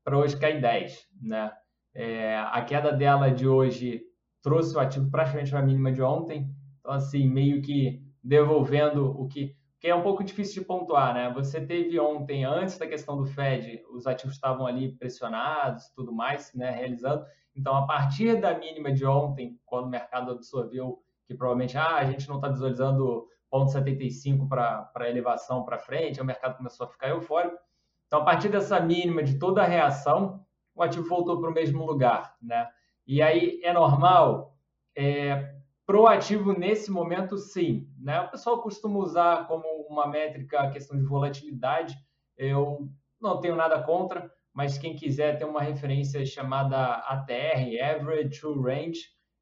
para 0.04 0.18
hoje 0.18 0.38
cair 0.38 0.60
10. 0.60 1.08
Né? 1.22 1.52
É, 1.94 2.38
a 2.38 2.62
queda 2.64 2.92
dela 2.92 3.30
de 3.30 3.48
hoje 3.48 4.02
trouxe 4.42 4.76
o 4.76 4.80
ativo 4.80 5.10
praticamente 5.12 5.52
para 5.52 5.60
a 5.60 5.64
mínima 5.64 5.92
de 5.92 6.02
ontem, 6.02 6.50
então 6.80 6.92
assim, 6.92 7.28
meio 7.28 7.62
que 7.62 8.04
devolvendo 8.24 9.10
o 9.20 9.28
que 9.28 9.56
que 9.82 9.88
é 9.88 9.96
um 9.96 10.04
pouco 10.04 10.24
difícil 10.24 10.62
de 10.62 10.68
pontuar, 10.68 11.12
né? 11.12 11.32
Você 11.34 11.60
teve 11.60 12.00
ontem, 12.00 12.46
antes 12.46 12.78
da 12.78 12.86
questão 12.86 13.18
do 13.18 13.26
Fed, 13.26 13.84
os 13.90 14.06
ativos 14.06 14.36
estavam 14.36 14.68
ali 14.68 14.92
pressionados, 14.92 15.90
tudo 15.96 16.14
mais, 16.14 16.54
né, 16.54 16.70
realizando. 16.70 17.26
Então, 17.56 17.76
a 17.76 17.88
partir 17.88 18.40
da 18.40 18.56
mínima 18.56 18.92
de 18.92 19.04
ontem, 19.04 19.60
quando 19.66 19.86
o 19.86 19.90
mercado 19.90 20.32
absorveu 20.32 21.02
que 21.26 21.34
provavelmente 21.34 21.80
ah, 21.80 21.96
a 21.96 22.06
gente 22.06 22.30
não 22.30 22.36
está 22.36 22.48
visualizando 22.48 23.28
0,75 23.52 24.48
para 24.48 25.10
elevação 25.10 25.66
para 25.66 25.80
frente, 25.80 26.22
o 26.22 26.26
mercado 26.26 26.58
começou 26.58 26.86
a 26.86 26.90
ficar 26.90 27.10
eufórico. 27.10 27.58
Então, 28.06 28.22
a 28.22 28.24
partir 28.24 28.50
dessa 28.50 28.80
mínima 28.80 29.24
de 29.24 29.40
toda 29.40 29.64
a 29.64 29.68
reação, 29.68 30.46
o 30.76 30.84
ativo 30.84 31.10
voltou 31.10 31.42
para 31.42 31.50
o 31.50 31.54
mesmo 31.54 31.84
lugar, 31.84 32.36
né? 32.40 32.70
E 33.08 33.20
aí 33.20 33.60
é 33.64 33.74
normal, 33.74 34.56
é, 34.96 35.56
Proativo 35.86 36.54
nesse 36.54 36.92
momento, 36.92 37.38
sim. 37.38 37.88
Né? 38.00 38.22
O 38.22 38.30
pessoal 38.30 38.62
costuma 38.62 39.00
usar 39.00 39.48
como 39.48 39.66
uma 39.90 40.08
métrica 40.08 40.62
a 40.62 40.72
questão 40.72 40.98
de 40.98 41.04
volatilidade. 41.04 41.96
Eu 42.38 42.90
não 43.20 43.40
tenho 43.40 43.56
nada 43.56 43.82
contra, 43.82 44.32
mas 44.54 44.78
quem 44.78 44.96
quiser 44.96 45.38
ter 45.38 45.46
uma 45.46 45.62
referência 45.62 46.26
chamada 46.26 46.96
ATR, 46.96 47.82
Average 47.82 48.40
True 48.40 48.62
Range, 48.62 49.00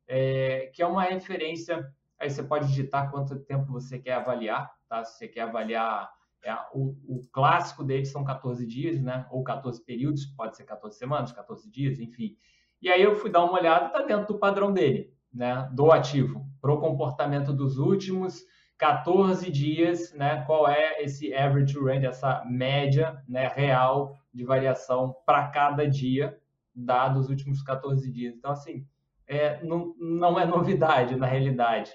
é, 0.07 0.71
que 0.73 0.81
é 0.81 0.87
uma 0.87 1.03
referência. 1.03 1.85
Aí 2.17 2.29
você 2.29 2.43
pode 2.43 2.67
digitar 2.67 3.11
quanto 3.11 3.39
tempo 3.39 3.71
você 3.71 3.99
quer 3.99 4.13
avaliar, 4.13 4.71
tá? 4.87 5.03
Se 5.03 5.17
você 5.17 5.27
quer 5.27 5.41
avaliar 5.41 6.09
é, 6.43 6.53
o, 6.73 6.95
o, 7.07 7.27
clássico 7.31 7.83
deles 7.83 8.11
são 8.11 8.23
14 8.23 8.65
dias, 8.65 9.01
né? 9.01 9.25
Ou 9.29 9.43
14 9.43 9.83
períodos, 9.83 10.25
pode 10.25 10.57
ser 10.57 10.63
14 10.63 10.97
semanas, 10.97 11.31
14 11.31 11.69
dias, 11.69 11.99
enfim. 11.99 12.37
E 12.81 12.89
aí 12.89 13.01
eu 13.01 13.15
fui 13.15 13.29
dar 13.29 13.43
uma 13.43 13.59
olhada, 13.59 13.87
está 13.87 14.01
dentro 14.01 14.33
do 14.33 14.39
padrão 14.39 14.71
dele 14.71 15.13
né, 15.33 15.69
do 15.71 15.91
ativo 15.91 16.45
para 16.61 16.73
o 16.73 16.79
comportamento 16.79 17.53
dos 17.53 17.77
últimos 17.77 18.43
14 18.77 19.51
dias, 19.51 20.13
né, 20.13 20.43
qual 20.45 20.67
é 20.67 21.01
esse 21.03 21.33
average 21.33 21.77
range, 21.77 22.05
essa 22.05 22.43
média 22.45 23.21
né, 23.27 23.51
real 23.53 24.15
de 24.33 24.43
variação 24.45 25.15
para 25.25 25.47
cada 25.47 25.87
dia, 25.87 26.37
dados 26.73 27.25
os 27.25 27.29
últimos 27.29 27.61
14 27.61 28.09
dias. 28.11 28.35
Então, 28.35 28.51
assim, 28.51 28.85
é, 29.27 29.61
não, 29.63 29.93
não 29.99 30.39
é 30.39 30.45
novidade 30.45 31.15
na 31.15 31.27
realidade. 31.27 31.91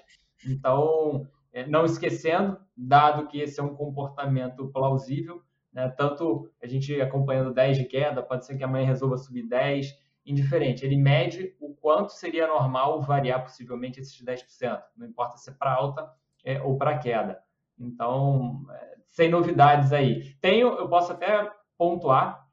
Então, 0.47 1.27
é, 1.51 1.65
não 1.65 1.85
esquecendo, 1.85 2.57
dado 2.77 3.27
que 3.27 3.39
esse 3.39 3.59
é 3.59 3.63
um 3.63 3.75
comportamento 3.75 4.67
plausível, 4.67 5.41
né, 5.73 5.89
tanto 5.89 6.49
a 6.61 6.67
gente 6.67 7.01
acompanhando 7.01 7.53
10 7.53 7.77
de 7.77 7.85
queda, 7.85 8.21
pode 8.21 8.45
ser 8.45 8.57
que 8.57 8.63
amanhã 8.63 8.85
resolva 8.85 9.17
subir 9.17 9.47
10, 9.47 9.93
indiferente. 10.25 10.85
Ele 10.85 10.97
mede 10.97 11.55
o 11.59 11.73
quanto 11.75 12.11
seria 12.13 12.47
normal 12.47 13.01
variar 13.01 13.41
possivelmente 13.43 13.99
esses 13.99 14.21
10%. 14.23 14.81
Não 14.97 15.07
importa 15.07 15.37
se 15.37 15.49
é 15.49 15.53
para 15.53 15.73
alta 15.73 16.11
é, 16.43 16.61
ou 16.61 16.77
para 16.77 16.97
queda. 16.97 17.39
Então, 17.77 18.65
é, 18.71 18.95
sem 19.09 19.29
novidades 19.29 19.93
aí. 19.93 20.35
Tenho, 20.41 20.69
eu 20.69 20.89
posso 20.89 21.11
até 21.11 21.51
pontuar, 21.77 22.45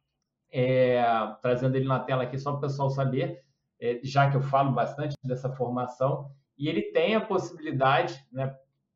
é, 0.51 1.03
trazendo 1.41 1.77
ele 1.77 1.87
na 1.87 2.01
tela 2.01 2.25
aqui 2.25 2.39
só 2.39 2.51
para 2.53 2.59
o 2.59 2.61
pessoal 2.63 2.91
saber, 2.91 3.43
é, 3.81 4.01
já 4.03 4.31
que 4.31 4.37
eu 4.37 4.43
falo 4.43 4.73
bastante 4.73 5.17
dessa 5.25 5.51
formação, 5.51 6.31
e 6.59 6.69
ele 6.69 6.93
tem 6.93 7.15
a 7.15 7.21
possibilidade, 7.21 8.25
né, 8.31 8.55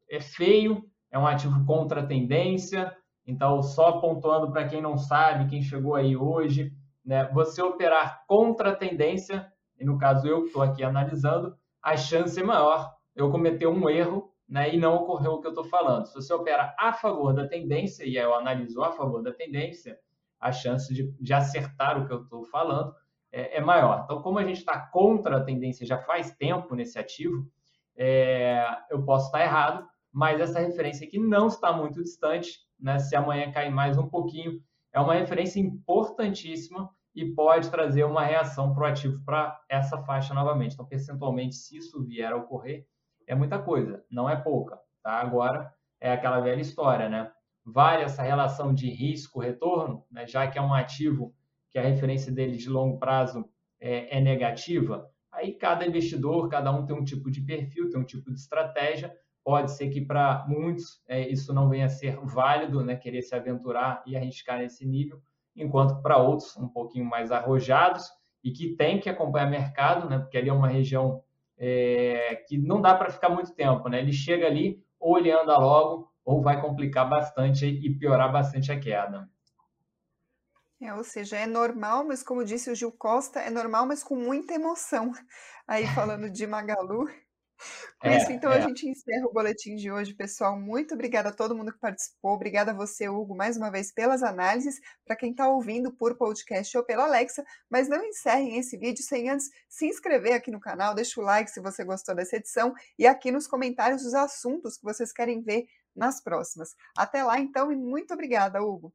é 0.08 0.20
feio, 0.20 0.84
é 1.10 1.18
um 1.18 1.26
ativo 1.26 1.64
contra 1.64 2.06
tendência, 2.06 2.94
então 3.26 3.62
só 3.62 4.00
pontuando 4.00 4.52
para 4.52 4.68
quem 4.68 4.80
não 4.80 4.96
sabe, 4.96 5.48
quem 5.48 5.62
chegou 5.62 5.94
aí 5.94 6.16
hoje, 6.16 6.72
né, 7.07 7.31
você 7.33 7.62
operar 7.62 8.25
contra 8.27 8.71
a 8.71 8.77
tendência, 8.77 9.51
e 9.79 9.85
no 9.85 9.97
caso 9.97 10.27
eu 10.27 10.47
estou 10.47 10.61
aqui 10.61 10.83
analisando, 10.83 11.57
a 11.81 11.97
chance 11.97 12.38
é 12.38 12.42
maior 12.42 12.92
eu 13.14 13.31
cometer 13.31 13.66
um 13.66 13.88
erro 13.88 14.31
né, 14.49 14.75
e 14.75 14.77
não 14.77 14.97
ocorreu 14.97 15.33
o 15.33 15.40
que 15.40 15.47
eu 15.47 15.53
estou 15.53 15.64
falando. 15.64 16.07
Se 16.07 16.14
você 16.14 16.35
opera 16.35 16.75
a 16.79 16.92
favor 16.92 17.33
da 17.33 17.47
tendência, 17.47 18.05
e 18.05 18.16
eu 18.16 18.35
analiso 18.35 18.83
a 18.83 18.90
favor 18.92 19.23
da 19.23 19.33
tendência, 19.33 19.99
a 20.38 20.53
chance 20.53 20.92
de, 20.92 21.12
de 21.19 21.33
acertar 21.33 22.01
o 22.01 22.07
que 22.07 22.12
eu 22.12 22.23
estou 22.23 22.45
falando 22.45 22.95
é, 23.33 23.57
é, 23.57 23.61
maior. 23.61 24.03
Então, 24.05 24.21
como 24.21 24.38
a 24.38 24.45
gente 24.45 24.59
está 24.59 24.79
contra 24.79 25.38
a 25.38 25.45
tendência 25.45 25.87
já 25.87 25.99
faz 25.99 26.33
tempo 26.33 26.75
nesse 26.75 26.99
ativo, 26.99 27.49
é, 27.97 28.66
eu 28.90 29.03
posso 29.05 29.27
estar 29.27 29.40
errado, 29.40 29.87
mas 30.12 30.40
essa 30.40 30.61
referência 30.61 31.07
aqui 31.07 31.19
não 31.19 31.47
está 31.47 31.73
muito 31.73 32.03
distante. 32.03 32.61
Né? 32.79 32.99
Se 32.99 33.16
amanhã 33.16 33.51
cair 33.51 33.71
mais 33.71 33.97
um 33.97 34.09
pouquinho, 34.09 34.61
é 34.96 35.00
uma 35.00 35.12
referência 35.12 35.61
importantíssima 35.61 36.88
e 37.14 37.26
pode 37.26 37.70
trazer 37.70 38.04
uma 38.04 38.24
reação 38.24 38.72
proativa 38.72 39.20
para 39.26 39.61
essa 39.68 40.02
faixa 40.04 40.32
novamente. 40.32 40.72
Então, 40.72 40.87
percentualmente, 40.87 41.54
se 41.54 41.76
isso 41.76 42.02
vier 42.02 42.32
a 42.32 42.37
ocorrer, 42.37 42.87
é 43.26 43.35
muita 43.35 43.59
coisa, 43.59 44.02
não 44.11 44.28
é 44.28 44.35
pouca. 44.35 44.80
Tá? 45.02 45.20
Agora, 45.20 45.70
é 46.00 46.11
aquela 46.11 46.40
velha 46.40 46.62
história, 46.62 47.11
né? 47.11 47.30
Vale 47.62 48.04
essa 48.04 48.22
relação 48.22 48.72
de 48.72 48.88
risco-retorno, 48.88 50.02
né? 50.11 50.26
já 50.26 50.46
que 50.46 50.59
é 50.59 50.62
um 50.62 50.72
ativo 50.72 51.35
que 51.70 51.78
a 51.78 51.82
referência 51.82 52.32
dele 52.32 52.56
de 52.56 52.70
longo 52.70 52.98
prazo 52.98 53.46
é, 53.78 54.16
é 54.16 54.20
negativa, 54.20 55.11
aí 55.30 55.52
cada 55.52 55.87
investidor, 55.87 56.48
cada 56.48 56.72
um 56.72 56.87
tem 56.87 56.96
um 56.96 57.04
tipo 57.04 57.30
de 57.30 57.42
perfil, 57.42 57.90
tem 57.90 58.00
um 58.00 58.04
tipo 58.04 58.32
de 58.32 58.38
estratégia, 58.38 59.14
pode 59.46 59.70
ser 59.76 59.90
que 59.90 60.00
para 60.00 60.44
muitos 60.48 61.00
é, 61.06 61.20
isso 61.28 61.54
não 61.54 61.68
venha 61.68 61.87
a 61.87 61.88
ser 61.88 62.18
válido, 62.24 62.82
né? 62.82 62.96
querer 62.96 63.22
se 63.22 63.32
aventurar 63.32 64.02
e 64.04 64.16
arriscar 64.16 64.59
nesse 64.59 64.85
nível, 64.85 65.22
enquanto 65.54 66.02
para 66.02 66.16
outros 66.16 66.56
um 66.56 66.66
pouquinho 66.66 67.04
mais 67.04 67.30
arrojados 67.30 68.11
e 68.42 68.50
que 68.50 68.74
tem 68.74 68.98
que 68.98 69.09
acompanhar 69.09 69.48
mercado, 69.48 70.11
né? 70.11 70.18
Porque 70.18 70.37
ali 70.37 70.48
é 70.48 70.52
uma 70.52 70.66
região 70.66 71.22
é, 71.56 72.42
que 72.48 72.59
não 72.59 72.80
dá 72.80 72.96
para 72.96 73.09
ficar 73.09 73.28
muito 73.28 73.54
tempo, 73.54 73.88
né? 73.88 74.00
Ele 74.00 74.12
chega 74.12 74.48
ali, 74.48 74.82
ou 74.98 75.16
ele 75.16 75.30
anda 75.30 75.56
logo, 75.56 76.12
ou 76.24 76.42
vai 76.42 76.61
complicar 76.61 77.09
bastante 77.09 77.66
e 77.66 77.96
piorar 77.96 78.32
bastante 78.32 78.72
a 78.72 78.80
queda. 78.80 79.28
É, 80.80 80.92
ou 80.92 81.04
seja, 81.04 81.37
é 81.37 81.46
normal, 81.46 82.04
mas 82.04 82.20
como 82.20 82.44
disse 82.44 82.68
o 82.68 82.74
Gil 82.74 82.90
Costa, 82.90 83.38
é 83.38 83.48
normal, 83.48 83.87
mas 83.87 84.02
com 84.02 84.16
muita 84.16 84.54
emoção. 84.54 85.12
Aí 85.68 85.87
falando 85.87 86.28
de 86.28 86.46
Magalu, 86.48 87.09
com 88.01 88.09
é, 88.09 88.19
isso, 88.19 88.31
então, 88.31 88.53
é. 88.53 88.59
a 88.59 88.61
gente 88.61 88.88
encerra 88.88 89.27
o 89.27 89.33
boletim 89.33 89.75
de 89.77 89.90
hoje, 89.90 90.14
pessoal. 90.14 90.59
Muito 90.59 90.95
obrigada 90.95 91.31
a 91.31 91.33
todo 91.33 91.57
mundo 91.57 91.73
que 91.73 91.79
participou. 91.79 92.33
Obrigada 92.33 92.73
a 92.73 92.75
você, 92.75 93.09
Hugo, 93.09 93.35
mais 93.35 93.57
uma 93.57 93.71
vez 93.71 93.92
pelas 93.92 94.23
análises. 94.23 94.81
Para 95.05 95.16
quem 95.16 95.31
está 95.31 95.49
ouvindo 95.49 95.92
por 95.92 96.16
podcast 96.16 96.77
ou 96.77 96.85
pela 96.85 97.05
Alexa, 97.05 97.45
mas 97.71 97.88
não 97.88 98.05
encerrem 98.05 98.59
esse 98.59 98.77
vídeo 98.77 99.03
sem 99.03 99.31
antes 99.31 99.49
se 99.69 99.87
inscrever 99.87 100.35
aqui 100.35 100.51
no 100.51 100.61
canal. 100.61 100.95
Deixa 100.95 101.21
o 101.21 101.25
like 101.25 101.51
se 101.51 101.61
você 101.61 101.85
gostou 101.85 102.14
dessa 102.14 102.37
edição 102.37 102.75
e 102.99 103.07
aqui 103.07 103.31
nos 103.31 103.47
comentários 103.47 104.05
os 104.05 104.14
assuntos 104.14 104.77
que 104.77 104.85
vocês 104.85 105.12
querem 105.12 105.42
ver 105.42 105.66
nas 105.95 106.23
próximas. 106.23 106.75
Até 106.97 107.25
lá, 107.25 107.40
então, 107.40 107.73
e 107.73 107.77
muito 107.77 108.12
obrigada, 108.12 108.62
Hugo. 108.62 108.92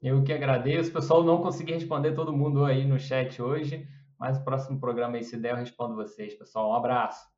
Eu 0.00 0.22
que 0.22 0.32
agradeço. 0.32 0.92
Pessoal, 0.92 1.22
não 1.22 1.42
consegui 1.42 1.74
responder 1.74 2.14
todo 2.14 2.32
mundo 2.32 2.64
aí 2.64 2.86
no 2.86 2.98
chat 2.98 3.42
hoje, 3.42 3.86
mas 4.18 4.38
o 4.38 4.44
próximo 4.44 4.80
programa 4.80 5.16
aí, 5.16 5.24
se 5.24 5.36
der, 5.36 5.50
eu 5.50 5.56
respondo 5.56 5.94
vocês, 5.94 6.34
pessoal. 6.34 6.70
Um 6.70 6.74
abraço. 6.74 7.28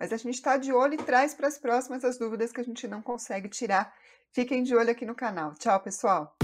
Mas 0.00 0.14
a 0.14 0.16
gente 0.16 0.34
está 0.34 0.56
de 0.56 0.72
olho 0.72 0.94
e 0.94 0.96
traz 0.96 1.34
para 1.34 1.46
as 1.46 1.58
próximas 1.58 2.02
as 2.04 2.16
dúvidas 2.16 2.50
que 2.50 2.60
a 2.60 2.64
gente 2.64 2.88
não 2.88 3.02
consegue 3.02 3.50
tirar. 3.50 3.94
Fiquem 4.32 4.62
de 4.62 4.74
olho 4.74 4.90
aqui 4.90 5.04
no 5.04 5.14
canal. 5.14 5.52
Tchau, 5.58 5.78
pessoal! 5.80 6.34